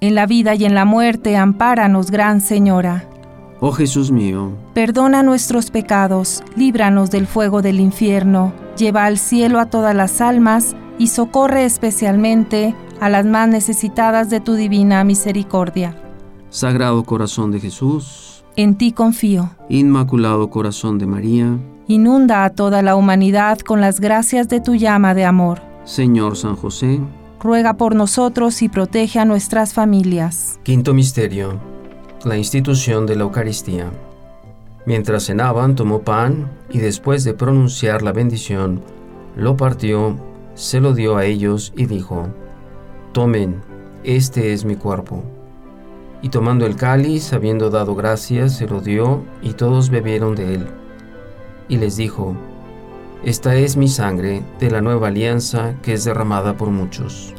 En 0.00 0.14
la 0.14 0.26
vida 0.26 0.54
y 0.54 0.64
en 0.64 0.74
la 0.76 0.84
muerte, 0.84 1.36
ampáranos, 1.36 2.12
Gran 2.12 2.40
Señora. 2.40 3.08
Oh 3.60 3.72
Jesús 3.72 4.12
mío, 4.12 4.52
perdona 4.72 5.24
nuestros 5.24 5.72
pecados, 5.72 6.44
líbranos 6.54 7.10
del 7.10 7.26
fuego 7.26 7.62
del 7.62 7.80
infierno, 7.80 8.52
lleva 8.76 9.04
al 9.06 9.18
cielo 9.18 9.58
a 9.58 9.66
todas 9.66 9.96
las 9.96 10.20
almas, 10.20 10.76
y 10.98 11.08
socorre 11.08 11.64
especialmente 11.64 12.76
a 13.00 13.08
las 13.08 13.26
más 13.26 13.48
necesitadas 13.48 14.30
de 14.30 14.40
tu 14.40 14.54
divina 14.54 15.02
misericordia. 15.02 15.96
Sagrado 16.50 17.02
Corazón 17.02 17.50
de 17.50 17.58
Jesús, 17.58 18.44
en 18.54 18.76
ti 18.76 18.92
confío. 18.92 19.50
Inmaculado 19.68 20.48
Corazón 20.50 20.98
de 20.98 21.06
María, 21.06 21.58
inunda 21.88 22.44
a 22.44 22.50
toda 22.50 22.82
la 22.82 22.94
humanidad 22.94 23.58
con 23.58 23.80
las 23.80 23.98
gracias 23.98 24.48
de 24.48 24.60
tu 24.60 24.76
llama 24.76 25.14
de 25.14 25.24
amor. 25.24 25.60
Señor 25.84 26.36
San 26.36 26.54
José, 26.54 27.00
ruega 27.40 27.74
por 27.74 27.94
nosotros 27.94 28.62
y 28.62 28.68
protege 28.68 29.18
a 29.18 29.24
nuestras 29.24 29.74
familias. 29.74 30.58
Quinto 30.62 30.94
Misterio, 30.94 31.60
la 32.24 32.36
institución 32.36 33.06
de 33.06 33.16
la 33.16 33.22
Eucaristía. 33.22 33.90
Mientras 34.86 35.26
cenaban, 35.26 35.74
tomó 35.74 36.00
pan 36.00 36.50
y 36.70 36.78
después 36.78 37.24
de 37.24 37.34
pronunciar 37.34 38.02
la 38.02 38.12
bendición, 38.12 38.82
lo 39.36 39.56
partió 39.56 40.16
se 40.58 40.80
lo 40.80 40.92
dio 40.92 41.16
a 41.16 41.24
ellos 41.24 41.72
y 41.76 41.86
dijo, 41.86 42.26
Tomen, 43.12 43.62
este 44.02 44.52
es 44.52 44.64
mi 44.64 44.74
cuerpo. 44.74 45.22
Y 46.20 46.30
tomando 46.30 46.66
el 46.66 46.74
cáliz, 46.74 47.32
habiendo 47.32 47.70
dado 47.70 47.94
gracias, 47.94 48.56
se 48.56 48.66
lo 48.66 48.80
dio 48.80 49.22
y 49.40 49.52
todos 49.52 49.88
bebieron 49.88 50.34
de 50.34 50.56
él. 50.56 50.66
Y 51.68 51.76
les 51.76 51.96
dijo, 51.96 52.36
Esta 53.24 53.56
es 53.56 53.76
mi 53.76 53.88
sangre 53.88 54.42
de 54.60 54.70
la 54.70 54.80
nueva 54.80 55.08
alianza 55.08 55.74
que 55.82 55.92
es 55.92 56.04
derramada 56.04 56.56
por 56.56 56.70
muchos. 56.70 57.34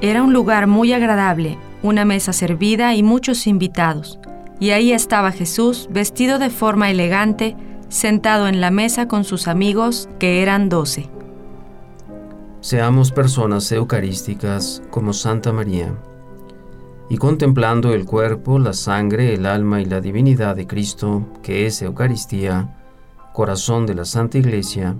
Era 0.00 0.22
un 0.22 0.32
lugar 0.32 0.68
muy 0.68 0.92
agradable, 0.92 1.58
una 1.82 2.04
mesa 2.04 2.32
servida 2.32 2.94
y 2.94 3.02
muchos 3.02 3.46
invitados. 3.46 4.20
Y 4.60 4.70
ahí 4.70 4.92
estaba 4.92 5.32
Jesús, 5.32 5.88
vestido 5.90 6.38
de 6.38 6.50
forma 6.50 6.90
elegante, 6.90 7.56
sentado 7.88 8.46
en 8.46 8.60
la 8.60 8.70
mesa 8.70 9.08
con 9.08 9.24
sus 9.24 9.48
amigos, 9.48 10.08
que 10.18 10.42
eran 10.42 10.68
doce. 10.68 11.10
Seamos 12.60 13.10
personas 13.10 13.72
eucarísticas 13.72 14.82
como 14.90 15.12
Santa 15.12 15.52
María. 15.52 15.94
Y 17.08 17.16
contemplando 17.16 17.92
el 17.92 18.04
cuerpo, 18.04 18.60
la 18.60 18.72
sangre, 18.72 19.34
el 19.34 19.46
alma 19.46 19.80
y 19.80 19.86
la 19.86 20.00
divinidad 20.00 20.54
de 20.54 20.66
Cristo, 20.66 21.26
que 21.42 21.66
es 21.66 21.82
Eucaristía, 21.82 22.79
corazón 23.32 23.86
de 23.86 23.94
la 23.94 24.04
Santa 24.04 24.38
Iglesia, 24.38 24.96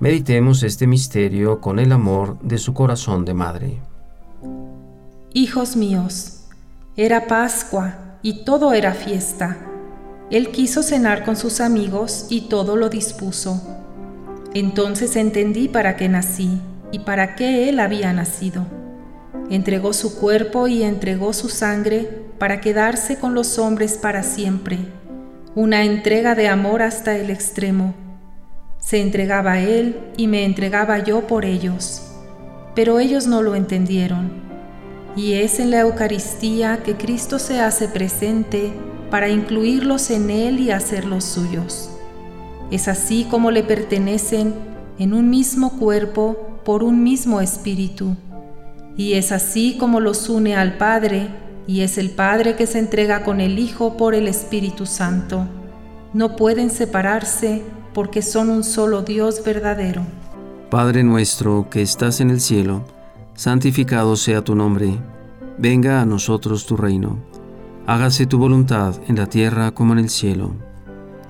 meditemos 0.00 0.62
este 0.62 0.86
misterio 0.86 1.60
con 1.60 1.78
el 1.78 1.92
amor 1.92 2.38
de 2.40 2.58
su 2.58 2.74
corazón 2.74 3.24
de 3.24 3.34
madre. 3.34 3.80
Hijos 5.32 5.76
míos, 5.76 6.44
era 6.96 7.26
Pascua 7.26 8.18
y 8.22 8.44
todo 8.44 8.72
era 8.72 8.94
fiesta. 8.94 9.56
Él 10.30 10.50
quiso 10.50 10.82
cenar 10.82 11.24
con 11.24 11.36
sus 11.36 11.60
amigos 11.60 12.26
y 12.30 12.42
todo 12.42 12.76
lo 12.76 12.88
dispuso. 12.88 13.60
Entonces 14.54 15.16
entendí 15.16 15.68
para 15.68 15.96
qué 15.96 16.08
nací 16.08 16.60
y 16.92 17.00
para 17.00 17.34
qué 17.34 17.68
Él 17.68 17.80
había 17.80 18.12
nacido. 18.12 18.64
Entregó 19.50 19.92
su 19.92 20.16
cuerpo 20.16 20.68
y 20.68 20.82
entregó 20.82 21.32
su 21.32 21.48
sangre 21.48 22.24
para 22.38 22.60
quedarse 22.60 23.18
con 23.18 23.34
los 23.34 23.58
hombres 23.58 23.98
para 23.98 24.22
siempre, 24.22 24.78
una 25.56 25.84
entrega 25.84 26.34
de 26.34 26.48
amor 26.48 26.82
hasta 26.82 27.16
el 27.16 27.30
extremo. 27.30 27.94
Se 28.78 29.00
entregaba 29.00 29.60
Él 29.60 30.00
y 30.16 30.26
me 30.26 30.44
entregaba 30.44 30.98
yo 30.98 31.28
por 31.28 31.44
ellos, 31.44 32.02
pero 32.74 32.98
ellos 32.98 33.28
no 33.28 33.40
lo 33.40 33.54
entendieron. 33.54 34.32
Y 35.16 35.34
es 35.34 35.60
en 35.60 35.70
la 35.70 35.80
Eucaristía 35.80 36.82
que 36.82 36.96
Cristo 36.96 37.38
se 37.38 37.60
hace 37.60 37.86
presente 37.86 38.72
para 39.10 39.28
incluirlos 39.28 40.10
en 40.10 40.28
Él 40.28 40.58
y 40.58 40.72
hacerlos 40.72 41.22
suyos. 41.22 41.88
Es 42.72 42.88
así 42.88 43.28
como 43.30 43.52
le 43.52 43.62
pertenecen 43.62 44.54
en 44.98 45.14
un 45.14 45.30
mismo 45.30 45.78
cuerpo 45.78 46.60
por 46.64 46.82
un 46.82 47.04
mismo 47.04 47.40
espíritu. 47.40 48.16
Y 48.96 49.12
es 49.12 49.30
así 49.30 49.76
como 49.78 50.00
los 50.00 50.28
une 50.28 50.56
al 50.56 50.78
Padre, 50.78 51.28
y 51.66 51.80
es 51.80 51.98
el 51.98 52.10
Padre 52.10 52.56
que 52.56 52.66
se 52.66 52.78
entrega 52.78 53.24
con 53.24 53.40
el 53.40 53.58
Hijo 53.58 53.96
por 53.96 54.14
el 54.14 54.28
Espíritu 54.28 54.86
Santo. 54.86 55.46
No 56.12 56.36
pueden 56.36 56.70
separarse 56.70 57.62
porque 57.92 58.22
son 58.22 58.50
un 58.50 58.64
solo 58.64 59.02
Dios 59.02 59.42
verdadero. 59.44 60.02
Padre 60.70 61.04
nuestro 61.04 61.68
que 61.70 61.82
estás 61.82 62.20
en 62.20 62.30
el 62.30 62.40
cielo, 62.40 62.84
santificado 63.34 64.16
sea 64.16 64.42
tu 64.42 64.54
nombre, 64.54 64.98
venga 65.58 66.00
a 66.00 66.04
nosotros 66.04 66.66
tu 66.66 66.76
reino, 66.76 67.18
hágase 67.86 68.26
tu 68.26 68.38
voluntad 68.38 68.94
en 69.08 69.16
la 69.16 69.26
tierra 69.26 69.70
como 69.70 69.92
en 69.92 70.00
el 70.00 70.10
cielo. 70.10 70.52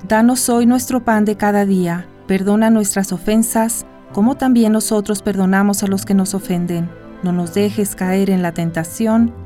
Danos 0.06 0.48
hoy 0.48 0.66
nuestro 0.66 1.04
pan 1.04 1.24
de 1.24 1.36
cada 1.36 1.64
día, 1.64 2.06
perdona 2.26 2.70
nuestras 2.70 3.12
ofensas, 3.12 3.86
como 4.12 4.36
también 4.36 4.72
nosotros 4.72 5.22
perdonamos 5.22 5.82
a 5.82 5.86
los 5.86 6.04
que 6.04 6.14
nos 6.14 6.34
ofenden. 6.34 6.88
No 7.22 7.32
nos 7.32 7.54
dejes 7.54 7.94
caer 7.94 8.30
en 8.30 8.42
la 8.42 8.52
tentación 8.52 9.43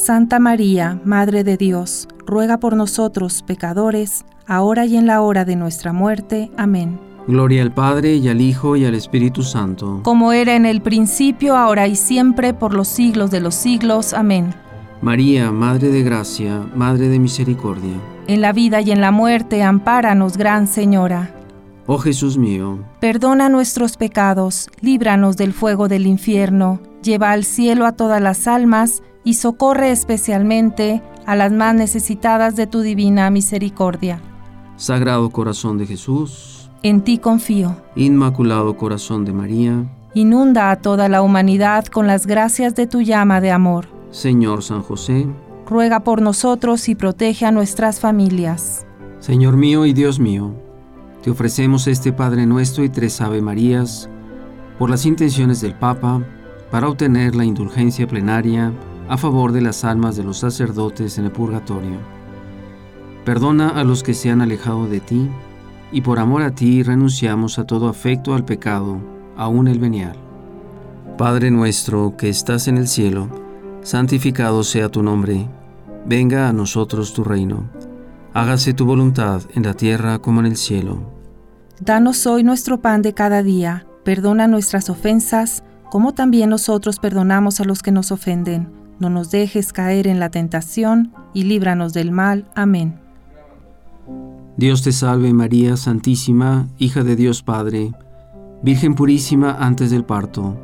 Santa 0.00 0.38
María, 0.38 0.98
Madre 1.04 1.44
de 1.44 1.58
Dios, 1.58 2.08
ruega 2.24 2.56
por 2.56 2.74
nosotros 2.74 3.42
pecadores, 3.42 4.24
ahora 4.46 4.86
y 4.86 4.96
en 4.96 5.06
la 5.06 5.20
hora 5.20 5.44
de 5.44 5.56
nuestra 5.56 5.92
muerte. 5.92 6.50
Amén. 6.56 6.98
Gloria 7.26 7.60
al 7.60 7.74
Padre 7.74 8.14
y 8.14 8.26
al 8.30 8.40
Hijo 8.40 8.76
y 8.76 8.86
al 8.86 8.94
Espíritu 8.94 9.42
Santo. 9.42 10.00
Como 10.02 10.32
era 10.32 10.56
en 10.56 10.64
el 10.64 10.80
principio, 10.80 11.54
ahora 11.54 11.86
y 11.86 11.96
siempre, 11.96 12.54
por 12.54 12.72
los 12.72 12.88
siglos 12.88 13.30
de 13.30 13.40
los 13.40 13.54
siglos. 13.54 14.14
Amén. 14.14 14.54
María, 15.02 15.52
Madre 15.52 15.90
de 15.90 16.02
Gracia, 16.02 16.62
Madre 16.74 17.08
de 17.08 17.18
Misericordia. 17.18 18.00
En 18.26 18.40
la 18.40 18.54
vida 18.54 18.80
y 18.80 18.92
en 18.92 19.02
la 19.02 19.10
muerte, 19.10 19.62
ampáranos, 19.62 20.38
Gran 20.38 20.66
Señora. 20.66 21.34
Oh 21.86 21.98
Jesús 21.98 22.38
mío, 22.38 22.78
perdona 23.00 23.50
nuestros 23.50 23.98
pecados, 23.98 24.70
líbranos 24.80 25.36
del 25.36 25.52
fuego 25.52 25.88
del 25.88 26.06
infierno, 26.06 26.80
lleva 27.02 27.32
al 27.32 27.44
cielo 27.44 27.86
a 27.86 27.92
todas 27.92 28.20
las 28.20 28.46
almas 28.46 29.02
y 29.24 29.34
socorre 29.34 29.90
especialmente 29.90 31.02
a 31.26 31.36
las 31.36 31.52
más 31.52 31.74
necesitadas 31.74 32.56
de 32.56 32.66
tu 32.66 32.80
divina 32.80 33.30
misericordia. 33.30 34.20
Sagrado 34.76 35.30
Corazón 35.30 35.78
de 35.78 35.86
Jesús, 35.86 36.70
en 36.82 37.02
ti 37.02 37.18
confío. 37.18 37.76
Inmaculado 37.96 38.76
Corazón 38.76 39.24
de 39.24 39.32
María, 39.32 39.84
inunda 40.14 40.70
a 40.70 40.76
toda 40.76 41.08
la 41.08 41.22
humanidad 41.22 41.84
con 41.86 42.06
las 42.06 42.26
gracias 42.26 42.74
de 42.74 42.86
tu 42.86 43.02
llama 43.02 43.40
de 43.40 43.50
amor 43.50 44.00
Señor 44.10 44.62
San 44.62 44.82
José, 44.82 45.26
ruega 45.66 46.00
por 46.00 46.20
nosotros 46.20 46.88
y 46.88 46.94
protege 46.94 47.46
a 47.46 47.52
nuestras 47.52 48.00
familias. 48.00 48.86
Señor 49.20 49.56
mío 49.56 49.86
y 49.86 49.92
Dios 49.92 50.18
mío, 50.18 50.52
te 51.22 51.30
ofrecemos 51.30 51.86
este 51.86 52.12
Padre 52.12 52.46
nuestro 52.46 52.82
y 52.82 52.88
tres 52.88 53.20
Ave 53.20 53.40
Marías 53.40 54.08
por 54.78 54.90
las 54.90 55.06
intenciones 55.06 55.60
del 55.60 55.74
Papa 55.74 56.24
para 56.70 56.88
obtener 56.88 57.34
la 57.34 57.44
indulgencia 57.44 58.06
plenaria 58.06 58.72
a 59.08 59.16
favor 59.16 59.52
de 59.52 59.60
las 59.60 59.84
almas 59.84 60.16
de 60.16 60.24
los 60.24 60.38
sacerdotes 60.38 61.18
en 61.18 61.24
el 61.24 61.32
purgatorio. 61.32 61.98
Perdona 63.24 63.70
a 63.70 63.84
los 63.84 64.02
que 64.02 64.14
se 64.14 64.30
han 64.30 64.40
alejado 64.40 64.86
de 64.86 65.00
ti, 65.00 65.28
y 65.92 66.02
por 66.02 66.20
amor 66.20 66.42
a 66.42 66.52
ti 66.52 66.82
renunciamos 66.82 67.58
a 67.58 67.64
todo 67.64 67.88
afecto 67.88 68.34
al 68.34 68.44
pecado, 68.44 68.98
aun 69.36 69.66
el 69.66 69.80
venial. 69.80 70.16
Padre 71.18 71.50
nuestro 71.50 72.16
que 72.16 72.28
estás 72.28 72.68
en 72.68 72.78
el 72.78 72.86
cielo, 72.86 73.28
santificado 73.82 74.62
sea 74.62 74.88
tu 74.88 75.02
nombre, 75.02 75.48
venga 76.06 76.48
a 76.48 76.52
nosotros 76.52 77.12
tu 77.12 77.24
reino, 77.24 77.68
hágase 78.32 78.72
tu 78.72 78.86
voluntad 78.86 79.42
en 79.54 79.64
la 79.64 79.74
tierra 79.74 80.20
como 80.20 80.40
en 80.40 80.46
el 80.46 80.56
cielo. 80.56 80.98
Danos 81.80 82.26
hoy 82.26 82.44
nuestro 82.44 82.80
pan 82.80 83.02
de 83.02 83.12
cada 83.12 83.42
día, 83.42 83.86
Perdona 84.04 84.46
nuestras 84.46 84.88
ofensas, 84.88 85.62
como 85.90 86.14
también 86.14 86.50
nosotros 86.50 86.98
perdonamos 86.98 87.60
a 87.60 87.64
los 87.64 87.82
que 87.82 87.92
nos 87.92 88.12
ofenden. 88.12 88.68
No 88.98 89.10
nos 89.10 89.30
dejes 89.30 89.72
caer 89.72 90.06
en 90.06 90.20
la 90.20 90.30
tentación, 90.30 91.12
y 91.34 91.44
líbranos 91.44 91.92
del 91.92 92.12
mal. 92.12 92.46
Amén. 92.54 92.98
Dios 94.56 94.82
te 94.82 94.92
salve 94.92 95.32
María 95.32 95.76
Santísima, 95.76 96.68
hija 96.78 97.02
de 97.02 97.16
Dios 97.16 97.42
Padre, 97.42 97.92
Virgen 98.62 98.94
purísima 98.94 99.56
antes 99.58 99.90
del 99.90 100.04
parto. 100.04 100.56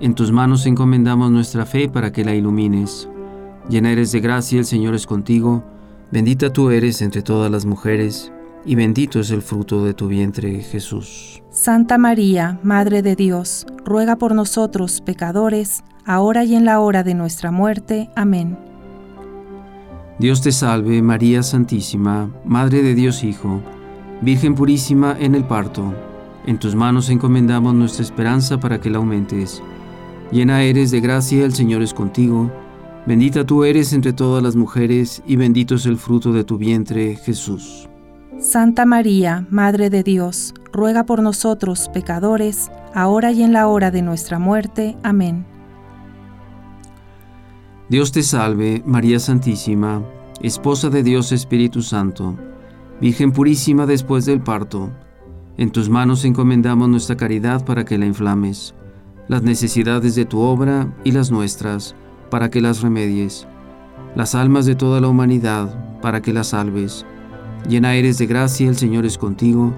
En 0.00 0.14
tus 0.14 0.32
manos 0.32 0.64
encomendamos 0.64 1.30
nuestra 1.30 1.66
fe 1.66 1.86
para 1.86 2.10
que 2.10 2.24
la 2.24 2.34
ilumines. 2.34 3.10
Llena 3.68 3.92
eres 3.92 4.10
de 4.10 4.20
gracia, 4.20 4.58
el 4.58 4.64
Señor 4.64 4.94
es 4.94 5.06
contigo, 5.06 5.62
bendita 6.10 6.50
tú 6.50 6.70
eres 6.70 7.02
entre 7.02 7.20
todas 7.20 7.50
las 7.50 7.66
mujeres 7.66 8.32
y 8.64 8.74
bendito 8.74 9.20
es 9.20 9.30
el 9.30 9.42
fruto 9.42 9.84
de 9.84 9.94
tu 9.94 10.08
vientre, 10.08 10.60
Jesús. 10.60 11.42
Santa 11.50 11.98
María, 11.98 12.58
Madre 12.62 13.02
de 13.02 13.16
Dios, 13.16 13.66
ruega 13.84 14.16
por 14.16 14.34
nosotros 14.34 15.00
pecadores, 15.00 15.82
ahora 16.06 16.44
y 16.44 16.54
en 16.54 16.64
la 16.64 16.80
hora 16.80 17.02
de 17.02 17.14
nuestra 17.14 17.50
muerte. 17.50 18.10
Amén. 18.16 18.58
Dios 20.18 20.40
te 20.40 20.52
salve, 20.52 21.02
María 21.02 21.42
Santísima, 21.42 22.30
Madre 22.44 22.82
de 22.82 22.94
Dios 22.94 23.24
Hijo, 23.24 23.60
Virgen 24.22 24.54
purísima 24.54 25.16
en 25.18 25.34
el 25.34 25.44
parto. 25.44 25.92
En 26.46 26.58
tus 26.58 26.76
manos 26.76 27.10
encomendamos 27.10 27.74
nuestra 27.74 28.04
esperanza 28.04 28.58
para 28.60 28.80
que 28.80 28.88
la 28.88 28.98
aumentes. 28.98 29.60
Llena 30.30 30.62
eres 30.62 30.92
de 30.92 31.00
gracia, 31.00 31.44
el 31.44 31.52
Señor 31.52 31.82
es 31.82 31.92
contigo. 31.92 32.50
Bendita 33.04 33.44
tú 33.44 33.64
eres 33.64 33.92
entre 33.92 34.12
todas 34.12 34.42
las 34.42 34.54
mujeres, 34.54 35.22
y 35.26 35.34
bendito 35.34 35.74
es 35.74 35.86
el 35.86 35.96
fruto 35.96 36.32
de 36.32 36.44
tu 36.44 36.56
vientre, 36.56 37.16
Jesús. 37.16 37.88
Santa 38.40 38.86
María, 38.86 39.46
Madre 39.50 39.90
de 39.90 40.02
Dios, 40.02 40.54
ruega 40.72 41.04
por 41.04 41.22
nosotros 41.22 41.90
pecadores, 41.92 42.70
ahora 42.94 43.30
y 43.30 43.42
en 43.42 43.52
la 43.52 43.68
hora 43.68 43.90
de 43.90 44.02
nuestra 44.02 44.38
muerte. 44.38 44.96
Amén. 45.02 45.46
Dios 47.88 48.10
te 48.10 48.22
salve, 48.22 48.82
María 48.86 49.20
Santísima, 49.20 50.02
Esposa 50.40 50.88
de 50.88 51.02
Dios 51.02 51.30
Espíritu 51.30 51.82
Santo, 51.82 52.36
Virgen 53.00 53.32
purísima 53.32 53.86
después 53.86 54.24
del 54.24 54.40
parto. 54.40 54.90
En 55.56 55.70
tus 55.70 55.88
manos 55.88 56.24
encomendamos 56.24 56.88
nuestra 56.88 57.16
caridad 57.16 57.64
para 57.64 57.84
que 57.84 57.98
la 57.98 58.06
inflames, 58.06 58.74
las 59.28 59.42
necesidades 59.42 60.14
de 60.14 60.24
tu 60.24 60.40
obra 60.40 60.92
y 61.04 61.12
las 61.12 61.30
nuestras, 61.30 61.94
para 62.30 62.50
que 62.50 62.60
las 62.60 62.80
remedies, 62.80 63.46
las 64.16 64.34
almas 64.34 64.66
de 64.66 64.74
toda 64.74 65.00
la 65.00 65.08
humanidad, 65.08 66.00
para 66.00 66.22
que 66.22 66.32
las 66.32 66.48
salves 66.48 67.04
Llena 67.68 67.94
eres 67.94 68.18
de 68.18 68.26
gracia, 68.26 68.68
el 68.68 68.76
Señor 68.76 69.06
es 69.06 69.18
contigo. 69.18 69.72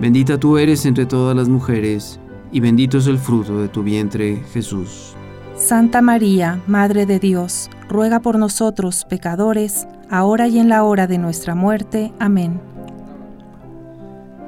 Bendita 0.00 0.38
tú 0.38 0.58
eres 0.58 0.86
entre 0.86 1.06
todas 1.06 1.36
las 1.36 1.48
mujeres, 1.48 2.20
y 2.52 2.60
bendito 2.60 2.98
es 2.98 3.06
el 3.06 3.18
fruto 3.18 3.60
de 3.60 3.68
tu 3.68 3.82
vientre, 3.82 4.42
Jesús. 4.52 5.14
Santa 5.56 6.02
María, 6.02 6.62
Madre 6.66 7.06
de 7.06 7.18
Dios, 7.18 7.70
ruega 7.88 8.20
por 8.20 8.38
nosotros 8.38 9.04
pecadores, 9.08 9.86
ahora 10.10 10.48
y 10.48 10.58
en 10.58 10.68
la 10.68 10.84
hora 10.84 11.06
de 11.06 11.18
nuestra 11.18 11.54
muerte. 11.54 12.12
Amén. 12.18 12.60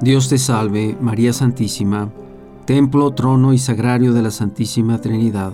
Dios 0.01 0.29
te 0.29 0.37
salve, 0.37 0.97
María 1.01 1.33
Santísima, 1.33 2.11
templo, 2.65 3.11
trono 3.11 3.53
y 3.53 3.57
sagrario 3.57 4.13
de 4.13 4.21
la 4.21 4.31
Santísima 4.31 4.99
Trinidad, 4.99 5.53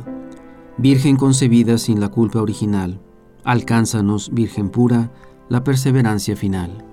Virgen 0.77 1.17
concebida 1.17 1.77
sin 1.77 1.99
la 1.99 2.09
culpa 2.09 2.41
original. 2.41 2.99
Alcánzanos, 3.43 4.33
Virgen 4.33 4.69
pura, 4.69 5.11
la 5.47 5.63
perseverancia 5.63 6.35
final. 6.35 6.92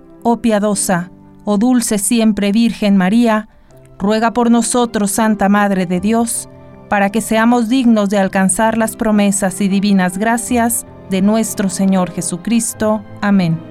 oh 0.23 0.41
piadosa, 0.41 1.11
oh 1.45 1.57
dulce 1.57 1.97
siempre 1.97 2.51
Virgen 2.51 2.97
María, 2.97 3.49
ruega 3.97 4.33
por 4.33 4.51
nosotros, 4.51 5.11
Santa 5.11 5.49
Madre 5.49 5.85
de 5.85 5.99
Dios, 5.99 6.49
para 6.89 7.09
que 7.09 7.21
seamos 7.21 7.69
dignos 7.69 8.09
de 8.09 8.17
alcanzar 8.17 8.77
las 8.77 8.95
promesas 8.95 9.61
y 9.61 9.67
divinas 9.67 10.17
gracias 10.17 10.85
de 11.09 11.21
nuestro 11.21 11.69
Señor 11.69 12.11
Jesucristo. 12.11 13.03
Amén. 13.21 13.70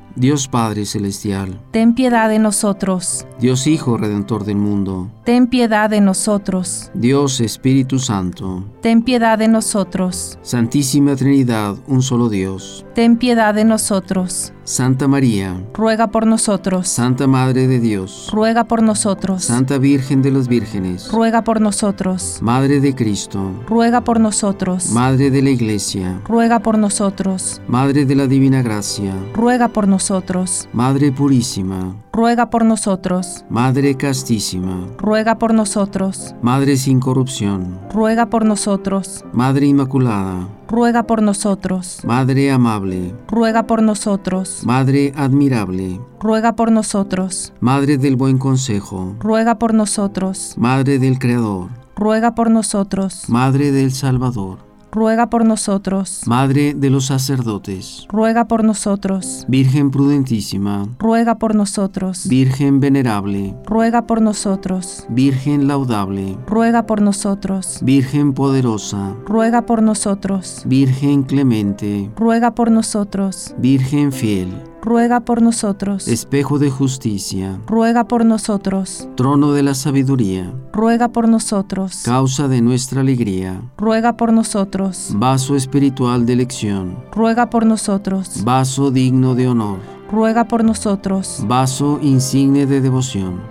Dios 0.15 0.47
Padre 0.47 0.85
Celestial, 0.85 1.59
ten 1.71 1.95
piedad 1.95 2.29
de 2.29 2.39
nosotros. 2.39 3.25
Dios 3.39 3.67
Hijo 3.67 3.97
Redentor 3.97 4.43
del 4.43 4.57
mundo, 4.57 5.09
ten 5.23 5.47
piedad 5.47 5.89
de 5.89 6.01
nosotros. 6.01 6.91
Dios 6.93 7.39
Espíritu 7.39 7.99
Santo, 7.99 8.63
ten 8.81 9.03
piedad 9.03 9.37
de 9.37 9.47
nosotros. 9.47 10.37
Santísima 10.41 11.15
Trinidad, 11.15 11.75
un 11.87 12.01
solo 12.01 12.29
Dios, 12.29 12.85
ten 12.93 13.17
piedad 13.17 13.53
de 13.53 13.65
nosotros. 13.65 14.53
Santa 14.71 15.05
María, 15.05 15.61
ruega 15.73 16.11
por 16.11 16.25
nosotros. 16.25 16.87
Santa 16.87 17.27
Madre 17.27 17.67
de 17.67 17.81
Dios, 17.81 18.29
ruega 18.31 18.63
por 18.63 18.81
nosotros. 18.81 19.43
Santa 19.43 19.77
Virgen 19.77 20.21
de 20.21 20.31
las 20.31 20.47
Vírgenes, 20.47 21.11
ruega 21.11 21.43
por 21.43 21.59
nosotros. 21.59 22.37
Madre 22.41 22.79
de 22.79 22.95
Cristo, 22.95 23.51
ruega 23.67 23.99
por 23.99 24.21
nosotros. 24.21 24.89
Madre 24.91 25.29
de 25.29 25.41
la 25.41 25.49
Iglesia, 25.49 26.21
ruega 26.25 26.59
por 26.61 26.77
nosotros. 26.77 27.61
Madre 27.67 28.05
de 28.05 28.15
la 28.15 28.27
Divina 28.27 28.61
Gracia, 28.61 29.13
ruega 29.33 29.67
por 29.67 29.89
nosotros. 29.89 30.69
Madre 30.71 31.11
Purísima, 31.11 31.97
ruega 32.13 32.49
por 32.49 32.63
nosotros. 32.63 33.43
Madre 33.49 33.97
Castísima, 33.97 34.87
ruega 34.97 35.37
por 35.37 35.53
nosotros. 35.53 36.33
Madre 36.41 36.77
sin 36.77 37.01
corrupción, 37.01 37.77
ruega 37.93 38.27
por 38.27 38.45
nosotros. 38.45 39.25
Madre 39.33 39.65
Inmaculada, 39.65 40.47
ruega 40.71 41.03
por 41.03 41.21
nosotros. 41.21 41.99
Madre 42.05 42.49
amable, 42.49 43.13
ruega 43.27 43.67
por 43.67 43.83
nosotros. 43.83 44.61
Madre 44.63 45.11
admirable, 45.17 45.99
ruega 46.19 46.55
por 46.55 46.71
nosotros. 46.71 47.53
Madre 47.59 47.97
del 47.97 48.15
buen 48.15 48.37
consejo, 48.37 49.15
ruega 49.19 49.59
por 49.59 49.73
nosotros. 49.73 50.55
Madre 50.57 50.97
del 50.97 51.19
Creador, 51.19 51.69
ruega 51.95 52.35
por 52.35 52.49
nosotros. 52.49 53.25
Madre 53.27 53.71
del 53.71 53.91
Salvador 53.91 54.70
ruega 54.91 55.29
por 55.29 55.45
nosotros. 55.45 56.21
Madre 56.25 56.73
de 56.73 56.89
los 56.89 57.05
sacerdotes, 57.07 58.05
ruega 58.09 58.45
por 58.47 58.63
nosotros. 58.63 59.45
Virgen 59.47 59.91
prudentísima, 59.91 60.87
ruega 60.99 61.35
por 61.35 61.55
nosotros. 61.55 62.27
Virgen 62.27 62.79
venerable, 62.79 63.55
ruega 63.65 64.05
por 64.07 64.21
nosotros. 64.21 65.05
Virgen 65.09 65.67
laudable, 65.67 66.37
ruega 66.47 66.85
por 66.85 67.01
nosotros. 67.01 67.79
Virgen 67.81 68.33
poderosa, 68.33 69.15
ruega 69.25 69.65
por 69.65 69.81
nosotros. 69.81 70.63
Virgen 70.65 71.23
clemente, 71.23 72.11
ruega 72.15 72.53
por 72.53 72.71
nosotros. 72.71 73.55
Virgen 73.57 74.11
fiel, 74.11 74.49
ruega 74.81 75.21
por 75.21 75.41
nosotros. 75.41 76.07
Espejo 76.07 76.59
de 76.59 76.69
justicia, 76.69 77.59
ruega 77.67 78.05
por 78.05 78.25
nosotros. 78.25 79.07
Trono 79.15 79.53
de 79.53 79.63
la 79.63 79.75
sabiduría, 79.75 80.53
ruega 80.73 81.09
por 81.09 81.27
nosotros. 81.27 82.01
Causa 82.03 82.47
de 82.47 82.61
nuestra 82.61 83.01
alegría, 83.01 83.61
ruega 83.77 84.17
por 84.17 84.33
nosotros. 84.33 85.11
Vaso 85.15 85.55
espiritual 85.55 86.25
de 86.25 86.33
elección, 86.33 86.97
ruega 87.11 87.49
por 87.49 87.65
nosotros. 87.65 88.43
Vaso 88.43 88.91
digno 88.91 89.35
de 89.35 89.47
honor, 89.47 89.79
ruega 90.11 90.45
por 90.45 90.63
nosotros. 90.63 91.43
Vaso 91.47 91.99
insigne 92.01 92.65
de 92.65 92.81
devoción 92.81 93.50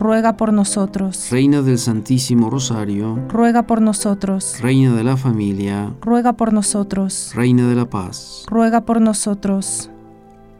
ruega 0.00 0.36
por 0.36 0.52
nosotros. 0.52 1.28
Reina 1.30 1.60
del 1.62 1.78
Santísimo 1.78 2.48
Rosario, 2.50 3.18
ruega 3.28 3.64
por 3.64 3.82
nosotros. 3.82 4.56
Reina 4.60 4.94
de 4.94 5.04
la 5.04 5.16
familia, 5.16 5.94
ruega 6.00 6.32
por 6.32 6.52
nosotros. 6.52 7.32
Reina 7.34 7.68
de 7.68 7.74
la 7.74 7.88
paz, 7.88 8.44
ruega 8.48 8.80
por 8.80 9.00
nosotros. 9.00 9.90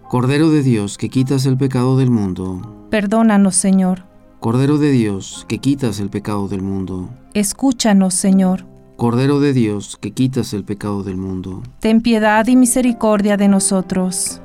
Cordero 0.08 0.50
de 0.50 0.62
Dios, 0.62 0.98
que 0.98 1.08
quitas 1.08 1.46
el 1.46 1.56
pecado 1.56 1.96
del 1.96 2.10
mundo, 2.10 2.86
perdónanos, 2.90 3.56
Señor. 3.56 4.04
Cordero 4.40 4.78
de 4.78 4.90
Dios, 4.90 5.46
que 5.48 5.58
quitas 5.58 6.00
el 6.00 6.10
pecado 6.10 6.46
del 6.48 6.62
mundo, 6.62 7.08
escúchanos, 7.34 8.14
Señor. 8.14 8.66
Cordero 8.96 9.40
de 9.40 9.54
Dios, 9.54 9.96
que 9.98 10.10
quitas 10.10 10.52
el 10.52 10.64
pecado 10.64 11.02
del 11.02 11.16
mundo, 11.16 11.62
ten 11.78 12.02
piedad 12.02 12.46
y 12.46 12.56
misericordia 12.56 13.38
de 13.38 13.48
nosotros. 13.48 14.42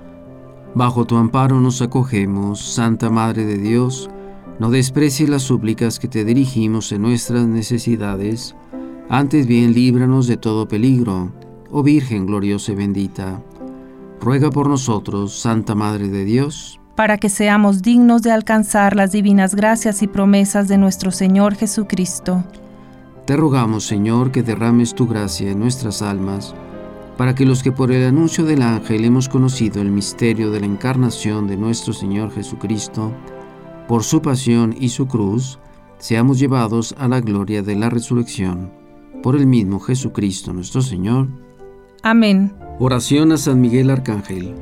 Bajo 0.73 1.05
tu 1.05 1.17
amparo 1.17 1.59
nos 1.59 1.81
acogemos, 1.81 2.59
Santa 2.61 3.09
Madre 3.09 3.45
de 3.45 3.57
Dios, 3.57 4.09
no 4.59 4.69
desprecies 4.69 5.29
las 5.29 5.43
súplicas 5.43 5.99
que 5.99 6.07
te 6.07 6.23
dirigimos 6.23 6.91
en 6.91 7.01
nuestras 7.01 7.47
necesidades, 7.47 8.55
antes 9.09 9.47
bien 9.47 9.73
líbranos 9.73 10.27
de 10.27 10.37
todo 10.37 10.67
peligro, 10.67 11.31
oh 11.69 11.83
Virgen 11.83 12.25
gloriosa 12.25 12.71
y 12.71 12.75
bendita. 12.75 13.41
Ruega 14.21 14.49
por 14.49 14.69
nosotros, 14.69 15.33
Santa 15.33 15.75
Madre 15.75 16.07
de 16.07 16.23
Dios, 16.23 16.79
para 16.95 17.17
que 17.17 17.29
seamos 17.29 17.81
dignos 17.81 18.21
de 18.21 18.31
alcanzar 18.31 18.95
las 18.95 19.11
divinas 19.11 19.53
gracias 19.53 20.01
y 20.01 20.07
promesas 20.07 20.69
de 20.69 20.77
nuestro 20.77 21.11
Señor 21.11 21.55
Jesucristo. 21.55 22.43
Te 23.25 23.35
rogamos, 23.35 23.85
Señor, 23.85 24.31
que 24.31 24.43
derrames 24.43 24.95
tu 24.95 25.05
gracia 25.07 25.51
en 25.51 25.59
nuestras 25.59 26.01
almas, 26.01 26.55
para 27.17 27.35
que 27.35 27.45
los 27.45 27.63
que 27.63 27.71
por 27.71 27.91
el 27.91 28.07
anuncio 28.07 28.45
del 28.45 28.61
ángel 28.61 29.03
hemos 29.03 29.27
conocido 29.27 29.81
el 29.81 29.89
misterio 29.89 30.51
de 30.51 30.61
la 30.61 30.65
encarnación 30.67 31.47
de 31.47 31.57
nuestro 31.57 31.91
Señor 31.91 32.31
Jesucristo, 32.31 33.11
por 33.87 34.03
su 34.03 34.21
pasión 34.21 34.75
y 34.79 34.89
su 34.89 35.07
cruz, 35.07 35.59
seamos 35.97 36.39
llevados 36.39 36.95
a 36.97 37.07
la 37.07 37.21
gloria 37.21 37.61
de 37.61 37.75
la 37.75 37.89
resurrección. 37.89 38.71
Por 39.21 39.35
el 39.35 39.47
mismo 39.47 39.79
Jesucristo 39.79 40.53
nuestro 40.53 40.81
Señor. 40.81 41.27
Amén. 42.03 42.53
Oración 42.79 43.31
a 43.31 43.37
San 43.37 43.61
Miguel 43.61 43.89
Arcángel. 43.89 44.53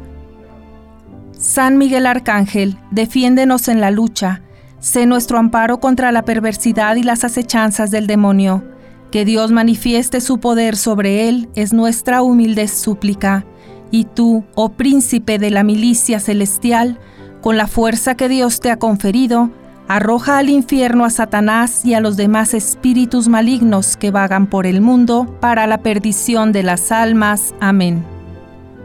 San 1.38 1.78
Miguel 1.78 2.06
Arcángel, 2.06 2.78
defiéndenos 2.92 3.68
en 3.68 3.82
la 3.82 3.92
lucha, 3.92 4.42
sé 4.80 5.06
nuestro 5.06 5.38
amparo 5.38 5.80
contra 5.80 6.12
la 6.12 6.24
perversidad 6.24 6.96
y 6.96 7.04
las 7.04 7.24
acechanzas 7.24 7.92
del 7.92 8.08
demonio. 8.08 8.64
Que 9.12 9.26
Dios 9.26 9.52
manifieste 9.52 10.22
su 10.22 10.40
poder 10.40 10.76
sobre 10.76 11.28
él 11.28 11.50
es 11.56 11.74
nuestra 11.74 12.22
humilde 12.22 12.68
súplica. 12.68 13.46
Y 13.92 14.06
tú, 14.06 14.44
oh 14.56 14.70
príncipe 14.70 15.38
de 15.38 15.52
la 15.52 15.64
milicia 15.64 16.20
celestial, 16.20 17.00
con 17.44 17.58
la 17.58 17.68
fuerza 17.68 18.16
que 18.16 18.30
Dios 18.30 18.62
te 18.62 18.72
ha 18.72 18.78
conferido, 18.80 19.50
arroja 19.90 20.38
al 20.38 20.50
infierno 20.50 21.04
a 21.04 21.10
Satanás 21.10 21.84
y 21.84 21.94
a 21.94 22.00
los 22.00 22.16
demás 22.16 22.54
espíritus 22.54 23.28
malignos 23.28 23.98
que 23.98 24.12
vagan 24.12 24.48
por 24.48 24.66
el 24.66 24.80
mundo 24.80 25.28
para 25.42 25.68
la 25.68 25.80
perdición 25.80 26.54
de 26.54 26.64
las 26.64 26.94
almas. 26.94 27.54
Amén. 27.60 28.06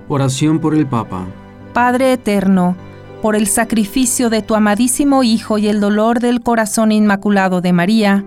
Oración 0.09 0.59
por 0.59 0.75
el 0.75 0.89
Papa. 0.89 1.25
Padre 1.73 2.15
eterno, 2.15 2.75
por 3.23 3.37
el 3.37 3.47
sacrificio 3.47 4.29
de 4.29 4.43
tu 4.43 4.57
amadísimo 4.57 5.23
Hijo 5.23 5.59
y 5.59 5.69
el 5.69 5.79
dolor 5.79 6.19
del 6.19 6.41
corazón 6.41 6.91
inmaculado 6.91 7.61
de 7.61 7.73
María, 7.73 8.25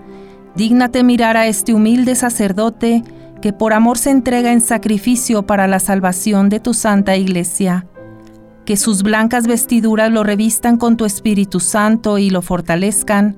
dígnate 0.55 1.03
mirar 1.03 1.35
a 1.35 1.47
este 1.47 1.73
humilde 1.73 2.15
sacerdote 2.15 3.03
que 3.41 3.51
por 3.51 3.73
amor 3.73 3.97
se 3.97 4.11
entrega 4.11 4.53
en 4.53 4.61
sacrificio 4.61 5.45
para 5.45 5.67
la 5.67 5.79
salvación 5.79 6.47
de 6.47 6.61
tu 6.61 6.73
santa 6.73 7.17
iglesia. 7.17 7.85
Que 8.65 8.77
sus 8.77 9.03
blancas 9.03 9.47
vestiduras 9.47 10.11
lo 10.11 10.23
revistan 10.23 10.77
con 10.77 10.97
tu 10.97 11.05
Espíritu 11.05 11.59
Santo 11.59 12.17
y 12.17 12.29
lo 12.29 12.41
fortalezcan 12.41 13.37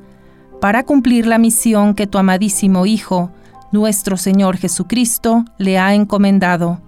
para 0.60 0.84
cumplir 0.84 1.28
la 1.28 1.38
misión 1.38 1.94
que 1.94 2.08
tu 2.08 2.18
amadísimo 2.18 2.86
Hijo, 2.86 3.32
nuestro 3.72 4.18
Señor 4.18 4.58
Jesucristo, 4.58 5.46
le 5.58 5.80
ha 5.80 5.94
encomendado 5.94 6.80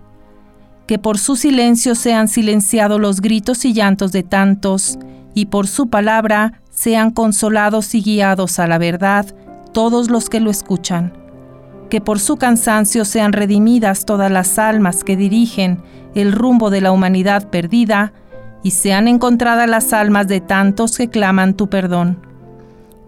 que 0.87 0.99
por 0.99 1.17
su 1.17 1.35
silencio 1.35 1.95
sean 1.95 2.27
silenciados 2.27 2.99
los 2.99 3.21
gritos 3.21 3.65
y 3.65 3.73
llantos 3.73 4.11
de 4.11 4.23
tantos, 4.23 4.99
y 5.33 5.47
por 5.47 5.67
su 5.67 5.89
palabra 5.89 6.61
sean 6.69 7.11
consolados 7.11 7.95
y 7.95 8.01
guiados 8.01 8.59
a 8.59 8.67
la 8.67 8.77
verdad 8.77 9.25
todos 9.73 10.09
los 10.09 10.29
que 10.29 10.39
lo 10.39 10.49
escuchan. 10.49 11.13
Que 11.89 12.01
por 12.01 12.19
su 12.19 12.37
cansancio 12.37 13.03
sean 13.03 13.33
redimidas 13.33 14.05
todas 14.05 14.31
las 14.31 14.57
almas 14.57 15.03
que 15.03 15.17
dirigen 15.17 15.79
el 16.13 16.31
rumbo 16.31 16.69
de 16.69 16.81
la 16.81 16.91
humanidad 16.91 17.49
perdida, 17.49 18.13
y 18.65 18.71
sean 18.71 19.07
encontradas 19.07 19.69
las 19.69 19.93
almas 19.93 20.27
de 20.27 20.41
tantos 20.41 20.97
que 20.97 21.07
claman 21.07 21.53
tu 21.53 21.69
perdón. 21.69 22.17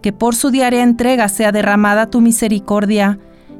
Que 0.00 0.12
por 0.12 0.36
su 0.36 0.52
diaria 0.52 0.84
entrega 0.84 1.28
sea 1.28 1.50
derramada 1.50 2.08
tu 2.10 2.20
misericordia, 2.20 3.18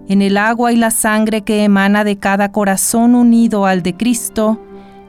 en 0.09 0.22
el 0.22 0.36
agua 0.36 0.72
y 0.72 0.76
la 0.76 0.92
sangre 0.92 1.42
que 1.42 1.64
emana 1.64 2.05
de 2.05 2.16
cada 2.16 2.53
corazón 2.53 3.16
unido 3.16 3.66
al 3.66 3.82
de 3.82 3.96
Cristo, 3.96 4.62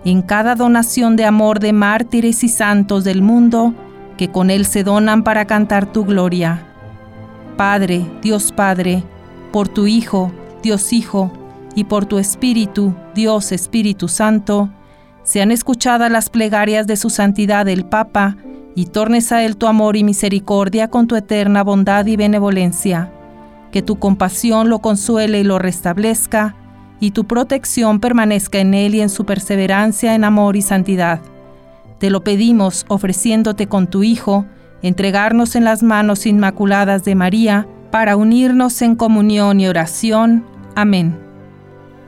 en 0.04 0.24
cada 0.24 0.56
donación 0.56 1.16
de 1.16 1.26
amor 1.26 1.60
de 1.60 1.74
mártires 1.74 2.44
y 2.44 2.50
santos 2.50 3.04
del 3.04 3.22
mundo, 3.22 3.76
que 4.18 4.32
con 4.32 4.50
Él 4.50 4.66
se 4.66 4.84
donan 4.84 5.24
para 5.24 5.46
cantar 5.46 5.94
tu 5.94 6.06
gloria. 6.06 6.66
Padre, 7.56 8.04
Dios 8.24 8.52
Padre, 8.52 9.04
por 9.52 9.68
tu 9.68 9.86
Hijo, 9.86 10.32
Dios 10.64 10.92
Hijo, 10.92 11.32
y 11.76 11.84
por 11.84 12.08
tu 12.08 12.18
Espíritu, 12.18 12.96
Dios 13.14 13.52
Espíritu 13.52 14.08
Santo, 14.08 14.72
sean 15.30 15.52
escuchadas 15.52 16.12
las 16.12 16.30
plegarias 16.30 16.88
de 16.88 16.96
su 16.96 17.10
santidad 17.10 17.68
el 17.68 17.86
Papa, 17.86 18.38
y 18.76 18.86
tornes 18.86 19.32
a 19.32 19.44
Él 19.44 19.58
tu 19.58 19.68
amor 19.68 19.96
y 19.96 20.04
misericordia 20.04 20.90
con 20.90 21.08
tu 21.08 21.16
eterna 21.16 21.64
bondad 21.64 22.06
y 22.06 22.16
benevolencia 22.16 23.12
que 23.72 23.82
tu 23.82 24.00
compasión 24.00 24.70
lo 24.70 24.80
consuele 24.80 25.40
y 25.40 25.44
lo 25.44 25.60
restablezca, 25.60 26.56
y 27.00 27.12
tu 27.12 27.26
protección 27.26 28.00
permanezca 28.00 28.60
en 28.60 28.74
él 28.74 28.96
y 28.96 29.02
en 29.02 29.10
su 29.10 29.26
perseverancia 29.26 30.16
en 30.16 30.24
amor 30.24 30.56
y 30.56 30.62
santidad. 30.62 31.22
Te 31.98 32.10
lo 32.10 32.24
pedimos 32.24 32.86
ofreciéndote 32.90 33.68
con 33.68 33.88
tu 33.88 34.04
Hijo, 34.04 34.46
entregarnos 34.82 35.56
en 35.56 35.64
las 35.64 35.84
manos 35.84 36.26
inmaculadas 36.26 37.04
de 37.04 37.16
María, 37.16 37.68
para 37.92 38.16
unirnos 38.16 38.82
en 38.82 38.96
comunión 38.96 39.60
y 39.60 39.68
oración. 39.68 40.46
Amén. 40.76 41.18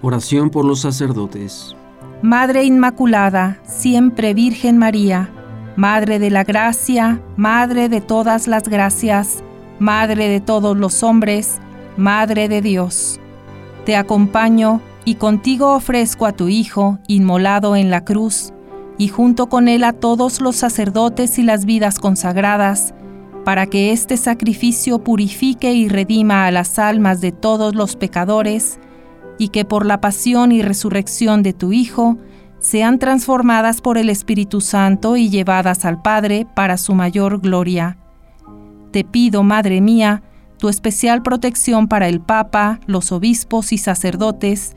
Oración 0.01 0.49
por 0.49 0.65
los 0.65 0.82
sacerdotes. 0.82 1.76
Madre 2.22 2.65
Inmaculada, 2.65 3.57
siempre 3.63 4.36
Virgen 4.36 4.78
María, 4.78 5.32
Madre 5.76 6.19
de 6.19 6.30
la 6.30 6.43
Gracia, 6.43 7.19
Madre 7.36 7.89
de 7.89 7.99
todas 7.99 8.47
las 8.47 8.69
gracias, 8.69 9.43
Madre 9.80 10.28
de 10.28 10.39
todos 10.39 10.78
los 10.78 11.01
hombres, 11.01 11.57
Madre 11.97 12.47
de 12.47 12.61
Dios. 12.61 13.19
Te 13.86 13.95
acompaño 13.95 14.82
y 15.03 15.15
contigo 15.15 15.74
ofrezco 15.74 16.28
a 16.28 16.32
tu 16.34 16.47
Hijo, 16.47 16.99
inmolado 17.07 17.76
en 17.76 17.89
la 17.89 18.05
cruz, 18.05 18.53
y 18.99 19.07
junto 19.07 19.49
con 19.49 19.67
él 19.67 19.84
a 19.84 19.93
todos 19.93 20.41
los 20.41 20.57
sacerdotes 20.57 21.39
y 21.39 21.41
las 21.41 21.65
vidas 21.65 21.97
consagradas, 21.97 22.93
para 23.43 23.65
que 23.65 23.91
este 23.91 24.15
sacrificio 24.15 24.99
purifique 24.99 25.74
y 25.74 25.89
redima 25.89 26.45
a 26.45 26.51
las 26.51 26.78
almas 26.78 27.19
de 27.19 27.32
todos 27.32 27.74
los 27.74 27.95
pecadores, 27.95 28.78
y 29.38 29.49
que 29.49 29.65
por 29.65 29.86
la 29.86 30.01
pasión 30.01 30.51
y 30.51 30.61
resurrección 30.61 31.43
de 31.43 31.53
tu 31.53 31.73
Hijo 31.73 32.17
sean 32.59 32.99
transformadas 32.99 33.82
por 33.82 33.97
el 33.97 34.09
Espíritu 34.09 34.61
Santo 34.61 35.17
y 35.17 35.29
llevadas 35.29 35.84
al 35.86 36.01
Padre 36.01 36.45
para 36.55 36.77
su 36.77 36.93
mayor 36.93 37.41
gloria 37.41 37.97
Te 38.91 39.03
pido, 39.03 39.41
Madre 39.43 39.82
mía, 39.82 40.21
tu 40.57 40.69
especial 40.69 41.23
protección 41.23 41.88
para 41.88 42.07
el 42.07 42.21
Papa, 42.21 42.79
los 42.86 43.11
obispos 43.11 43.73
y 43.73 43.79
sacerdotes, 43.79 44.75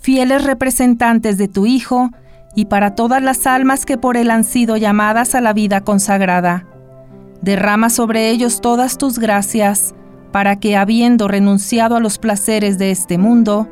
fieles 0.00 0.44
representantes 0.44 1.36
de 1.36 1.48
tu 1.48 1.66
Hijo, 1.66 2.10
y 2.54 2.64
para 2.64 2.94
todas 2.94 3.22
las 3.22 3.46
almas 3.46 3.86
que 3.86 3.98
por 3.98 4.16
él 4.16 4.30
han 4.30 4.44
sido 4.44 4.76
llamadas 4.76 5.34
a 5.34 5.40
la 5.40 5.52
vida 5.52 5.82
consagrada. 5.82 6.66
Derrama 7.42 7.90
sobre 7.90 8.30
ellos 8.30 8.60
todas 8.60 8.98
tus 8.98 9.18
gracias, 9.18 9.94
para 10.32 10.56
que, 10.56 10.76
habiendo 10.76 11.28
renunciado 11.28 11.96
a 11.96 12.00
los 12.00 12.18
placeres 12.18 12.78
de 12.78 12.90
este 12.90 13.18
mundo, 13.18 13.68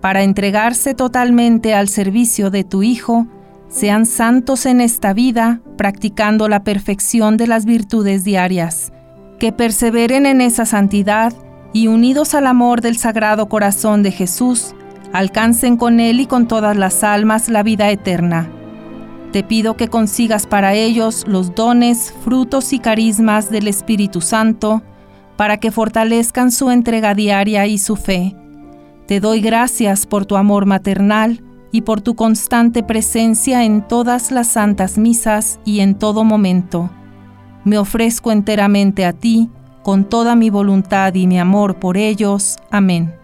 para 0.00 0.22
entregarse 0.22 0.94
totalmente 0.94 1.74
al 1.74 1.88
servicio 1.88 2.50
de 2.50 2.64
tu 2.64 2.82
Hijo, 2.82 3.26
sean 3.68 4.06
santos 4.06 4.64
en 4.66 4.80
esta 4.80 5.12
vida, 5.12 5.60
practicando 5.76 6.48
la 6.48 6.64
perfección 6.64 7.36
de 7.36 7.46
las 7.46 7.64
virtudes 7.64 8.24
diarias, 8.24 8.92
que 9.38 9.52
perseveren 9.52 10.26
en 10.26 10.40
esa 10.40 10.64
santidad 10.64 11.32
y 11.72 11.88
unidos 11.88 12.34
al 12.34 12.46
amor 12.46 12.80
del 12.80 12.96
Sagrado 12.96 13.48
Corazón 13.48 14.02
de 14.02 14.10
Jesús, 14.10 14.74
alcancen 15.12 15.76
con 15.76 16.00
Él 16.00 16.20
y 16.20 16.26
con 16.26 16.48
todas 16.48 16.76
las 16.76 17.04
almas 17.04 17.48
la 17.48 17.62
vida 17.62 17.90
eterna. 17.90 18.50
Te 19.32 19.42
pido 19.42 19.76
que 19.76 19.88
consigas 19.88 20.46
para 20.46 20.72
ellos 20.72 21.24
los 21.26 21.54
dones, 21.54 22.14
frutos 22.24 22.72
y 22.72 22.78
carismas 22.78 23.50
del 23.50 23.68
Espíritu 23.68 24.22
Santo, 24.22 24.82
para 25.38 25.58
que 25.58 25.70
fortalezcan 25.70 26.50
su 26.50 26.68
entrega 26.72 27.14
diaria 27.14 27.64
y 27.68 27.78
su 27.78 27.94
fe. 27.94 28.34
Te 29.06 29.20
doy 29.20 29.40
gracias 29.40 30.04
por 30.04 30.26
tu 30.26 30.36
amor 30.36 30.66
maternal 30.66 31.44
y 31.70 31.82
por 31.82 32.00
tu 32.00 32.16
constante 32.16 32.82
presencia 32.82 33.64
en 33.64 33.86
todas 33.86 34.32
las 34.32 34.48
santas 34.48 34.98
misas 34.98 35.60
y 35.64 35.78
en 35.78 35.94
todo 35.94 36.24
momento. 36.24 36.90
Me 37.62 37.78
ofrezco 37.78 38.32
enteramente 38.32 39.06
a 39.06 39.12
ti, 39.12 39.48
con 39.84 40.04
toda 40.08 40.34
mi 40.34 40.50
voluntad 40.50 41.14
y 41.14 41.28
mi 41.28 41.38
amor 41.38 41.78
por 41.78 41.96
ellos. 41.96 42.56
Amén. 42.72 43.14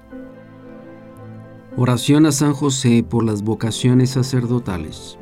Oración 1.76 2.26
a 2.26 2.32
San 2.32 2.52
José 2.52 3.02
por 3.02 3.24
las 3.24 3.42
vocaciones 3.42 4.10
sacerdotales. 4.10 5.18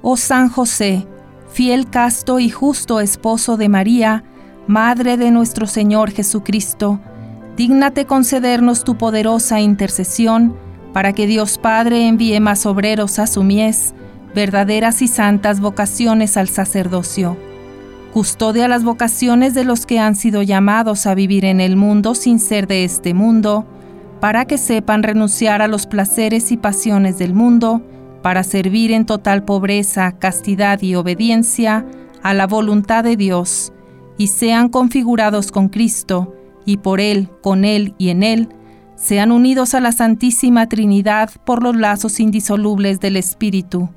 Oh 0.00 0.16
San 0.16 0.48
José, 0.48 1.08
fiel, 1.50 1.90
casto 1.90 2.38
y 2.38 2.50
justo 2.50 3.00
esposo 3.00 3.56
de 3.56 3.68
María, 3.68 4.22
Madre 4.68 5.16
de 5.16 5.32
nuestro 5.32 5.66
Señor 5.66 6.12
Jesucristo, 6.12 7.00
dígnate 7.56 8.06
concedernos 8.06 8.84
tu 8.84 8.96
poderosa 8.96 9.58
intercesión 9.58 10.56
para 10.92 11.12
que 11.12 11.26
Dios 11.26 11.58
Padre 11.58 12.06
envíe 12.06 12.38
más 12.38 12.64
obreros 12.64 13.18
a 13.18 13.26
su 13.26 13.42
mies, 13.42 13.92
verdaderas 14.36 15.02
y 15.02 15.08
santas 15.08 15.58
vocaciones 15.58 16.36
al 16.36 16.48
sacerdocio. 16.48 17.36
Custodia 18.12 18.68
las 18.68 18.84
vocaciones 18.84 19.52
de 19.54 19.64
los 19.64 19.84
que 19.84 19.98
han 19.98 20.14
sido 20.14 20.42
llamados 20.42 21.06
a 21.06 21.16
vivir 21.16 21.44
en 21.44 21.60
el 21.60 21.74
mundo 21.74 22.14
sin 22.14 22.38
ser 22.38 22.68
de 22.68 22.84
este 22.84 23.14
mundo, 23.14 23.66
para 24.20 24.44
que 24.44 24.58
sepan 24.58 25.02
renunciar 25.02 25.60
a 25.60 25.66
los 25.66 25.86
placeres 25.86 26.52
y 26.52 26.56
pasiones 26.56 27.18
del 27.18 27.34
mundo, 27.34 27.82
para 28.22 28.44
servir 28.44 28.92
en 28.92 29.06
total 29.06 29.42
pobreza, 29.44 30.12
castidad 30.12 30.80
y 30.82 30.94
obediencia 30.94 31.84
a 32.22 32.32
la 32.32 32.46
voluntad 32.46 33.02
de 33.02 33.16
Dios, 33.16 33.72
y 34.18 34.28
sean 34.28 34.68
configurados 34.68 35.50
con 35.50 35.68
Cristo, 35.68 36.34
y 36.64 36.78
por 36.78 37.00
Él, 37.00 37.28
con 37.42 37.64
Él 37.64 37.94
y 37.98 38.10
en 38.10 38.22
Él, 38.22 38.48
sean 38.94 39.32
unidos 39.32 39.74
a 39.74 39.80
la 39.80 39.92
Santísima 39.92 40.68
Trinidad 40.68 41.30
por 41.44 41.62
los 41.62 41.74
lazos 41.74 42.20
indisolubles 42.20 43.00
del 43.00 43.16
Espíritu. 43.16 43.88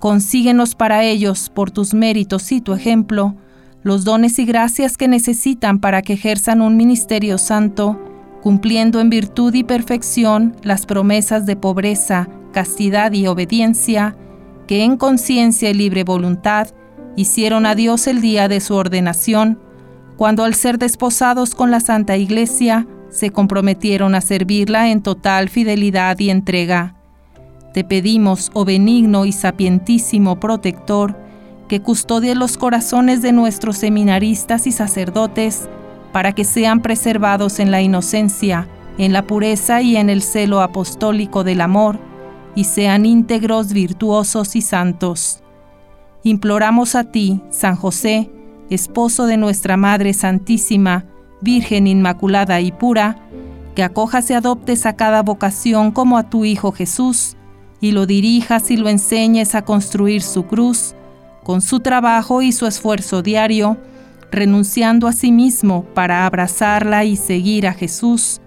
Consíguenos 0.00 0.74
para 0.74 1.04
ellos, 1.04 1.50
por 1.50 1.70
tus 1.70 1.94
méritos 1.94 2.50
y 2.52 2.60
tu 2.60 2.72
ejemplo, 2.72 3.34
los 3.82 4.04
dones 4.04 4.38
y 4.38 4.46
gracias 4.46 4.96
que 4.96 5.08
necesitan 5.08 5.78
para 5.78 6.00
que 6.00 6.14
ejerzan 6.14 6.62
un 6.62 6.76
ministerio 6.76 7.36
santo, 7.36 8.00
cumpliendo 8.42 9.00
en 9.00 9.10
virtud 9.10 9.52
y 9.54 9.62
perfección 9.62 10.56
las 10.62 10.86
promesas 10.86 11.44
de 11.44 11.56
pobreza, 11.56 12.28
castidad 12.52 13.12
y 13.12 13.26
obediencia, 13.26 14.16
que 14.66 14.84
en 14.84 14.96
conciencia 14.96 15.68
y 15.68 15.74
libre 15.74 16.04
voluntad 16.04 16.68
hicieron 17.16 17.66
a 17.66 17.74
Dios 17.74 18.06
el 18.06 18.20
día 18.20 18.48
de 18.48 18.60
su 18.60 18.74
ordenación, 18.74 19.58
cuando 20.16 20.44
al 20.44 20.54
ser 20.54 20.78
desposados 20.78 21.54
con 21.54 21.70
la 21.70 21.80
Santa 21.80 22.16
Iglesia, 22.16 22.86
se 23.10 23.30
comprometieron 23.30 24.14
a 24.14 24.20
servirla 24.20 24.90
en 24.90 25.02
total 25.02 25.48
fidelidad 25.48 26.18
y 26.18 26.30
entrega. 26.30 26.96
Te 27.72 27.84
pedimos, 27.84 28.50
oh 28.54 28.64
benigno 28.64 29.24
y 29.24 29.32
sapientísimo 29.32 30.40
protector, 30.40 31.16
que 31.68 31.80
custodie 31.80 32.34
los 32.34 32.56
corazones 32.56 33.22
de 33.22 33.32
nuestros 33.32 33.78
seminaristas 33.78 34.66
y 34.66 34.72
sacerdotes, 34.72 35.68
para 36.12 36.32
que 36.32 36.44
sean 36.44 36.82
preservados 36.82 37.58
en 37.58 37.70
la 37.70 37.82
inocencia, 37.82 38.68
en 38.98 39.12
la 39.12 39.26
pureza 39.26 39.82
y 39.82 39.96
en 39.96 40.10
el 40.10 40.22
celo 40.22 40.60
apostólico 40.60 41.42
del 41.42 41.60
amor, 41.60 41.98
y 42.54 42.64
sean 42.64 43.06
íntegros, 43.06 43.72
virtuosos 43.72 44.54
y 44.54 44.62
santos. 44.62 45.43
Imploramos 46.26 46.94
a 46.94 47.04
ti, 47.04 47.42
San 47.50 47.76
José, 47.76 48.30
esposo 48.70 49.26
de 49.26 49.36
nuestra 49.36 49.76
Madre 49.76 50.14
Santísima, 50.14 51.04
Virgen 51.42 51.86
Inmaculada 51.86 52.62
y 52.62 52.72
pura, 52.72 53.18
que 53.74 53.82
acojas 53.82 54.30
y 54.30 54.32
adoptes 54.32 54.86
a 54.86 54.96
cada 54.96 55.22
vocación 55.22 55.92
como 55.92 56.16
a 56.16 56.30
tu 56.30 56.46
Hijo 56.46 56.72
Jesús, 56.72 57.36
y 57.78 57.92
lo 57.92 58.06
dirijas 58.06 58.70
y 58.70 58.78
lo 58.78 58.88
enseñes 58.88 59.54
a 59.54 59.66
construir 59.66 60.22
su 60.22 60.46
cruz, 60.46 60.94
con 61.42 61.60
su 61.60 61.80
trabajo 61.80 62.40
y 62.40 62.52
su 62.52 62.66
esfuerzo 62.66 63.20
diario, 63.20 63.76
renunciando 64.32 65.08
a 65.08 65.12
sí 65.12 65.30
mismo 65.30 65.84
para 65.92 66.24
abrazarla 66.24 67.04
y 67.04 67.16
seguir 67.16 67.66
a 67.66 67.74
Jesús, 67.74 68.40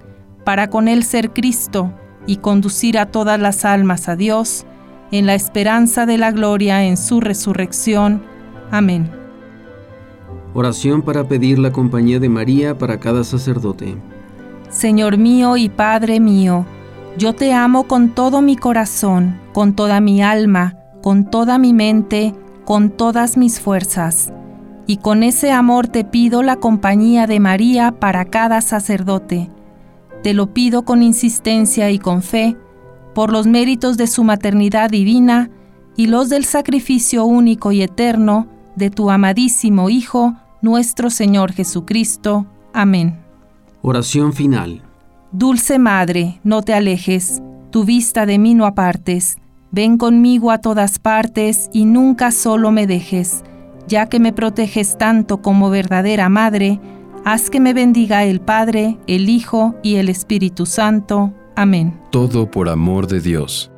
para 0.44 0.72
con 0.72 0.88
él 0.88 1.04
ser 1.04 1.32
Cristo 1.32 1.94
y 2.26 2.38
conducir 2.38 2.98
a 2.98 3.06
todas 3.06 3.40
las 3.40 3.66
almas 3.66 4.10
a 4.10 4.16
Dios, 4.16 4.66
en 5.12 5.26
la 5.26 5.36
esperanza 5.36 6.06
de 6.06 6.18
la 6.18 6.32
gloria 6.32 6.84
en 6.84 6.98
su 6.98 7.22
resurrección. 7.22 8.24
Amén. 8.72 9.10
Oración 10.54 11.02
para 11.02 11.28
pedir 11.28 11.60
la 11.60 11.72
compañía 11.72 12.20
de 12.20 12.30
María 12.30 12.78
para 12.78 13.00
cada 13.00 13.24
sacerdote. 13.24 13.98
Señor 14.70 15.18
mío 15.18 15.58
y 15.58 15.70
Padre 15.70 16.20
mío, 16.20 16.66
yo 17.18 17.34
te 17.34 17.54
amo 17.54 17.84
con 17.84 18.14
todo 18.14 18.42
mi 18.42 18.56
corazón, 18.56 19.40
con 19.54 19.76
toda 19.76 20.02
mi 20.02 20.22
alma, 20.22 20.78
con 21.02 21.30
toda 21.30 21.58
mi 21.58 21.74
mente, 21.74 22.34
con 22.66 22.90
todas 22.90 23.38
mis 23.38 23.60
fuerzas 23.60 24.32
y 24.88 24.98
con 24.98 25.22
ese 25.22 25.52
amor 25.52 25.88
te 25.88 26.06
pido 26.06 26.42
la 26.42 26.56
compañía 26.56 27.28
de 27.28 27.42
María 27.42 27.92
para 27.92 28.26
cada 28.26 28.62
sacerdote. 28.62 29.52
Te 30.24 30.34
lo 30.34 30.54
pido 30.54 30.84
con 30.86 31.04
insistencia 31.04 31.92
y 31.92 32.00
con 32.00 32.24
fe, 32.24 32.56
por 33.18 33.32
los 33.32 33.48
méritos 33.48 33.98
de 33.98 34.06
su 34.06 34.24
maternidad 34.24 34.92
divina 34.92 35.50
y 35.96 36.06
los 36.06 36.30
del 36.30 36.46
sacrificio 36.46 37.26
único 37.26 37.72
y 37.72 37.82
eterno 37.82 38.46
de 38.76 38.92
tu 38.92 39.10
amadísimo 39.10 39.90
Hijo, 39.90 40.36
nuestro 40.62 41.10
Señor 41.10 41.52
Jesucristo. 41.52 42.46
Amén. 42.74 43.18
Oración 43.82 44.34
final. 44.34 44.84
Dulce 45.32 45.80
Madre, 45.80 46.40
no 46.44 46.62
te 46.62 46.76
alejes, 46.76 47.42
tu 47.72 47.86
vista 47.86 48.28
de 48.28 48.38
mí 48.38 48.54
no 48.54 48.68
apartes, 48.68 49.40
ven 49.72 49.98
conmigo 49.98 50.52
a 50.52 50.60
todas 50.60 51.00
partes 51.00 51.72
y 51.74 51.86
nunca 51.86 52.30
solo 52.30 52.70
me 52.70 52.86
dejes 52.86 53.44
ya 53.88 54.10
que 54.10 54.20
me 54.20 54.32
proteges 54.32 54.96
tanto 55.00 55.42
como 55.42 55.72
verdadera 55.72 56.30
Madre, 56.30 56.80
haz 57.26 57.50
que 57.50 57.60
me 57.60 57.74
bendiga 57.74 58.26
el 58.26 58.42
Padre, 58.42 59.00
el 59.08 59.28
Hijo 59.28 59.74
y 59.82 59.96
el 59.96 60.10
Espíritu 60.10 60.68
Santo. 60.68 61.34
Amén. 61.58 62.00
Todo 62.12 62.52
por 62.52 62.70
amor 62.70 63.08
de 63.08 63.20
Dios. 63.20 63.72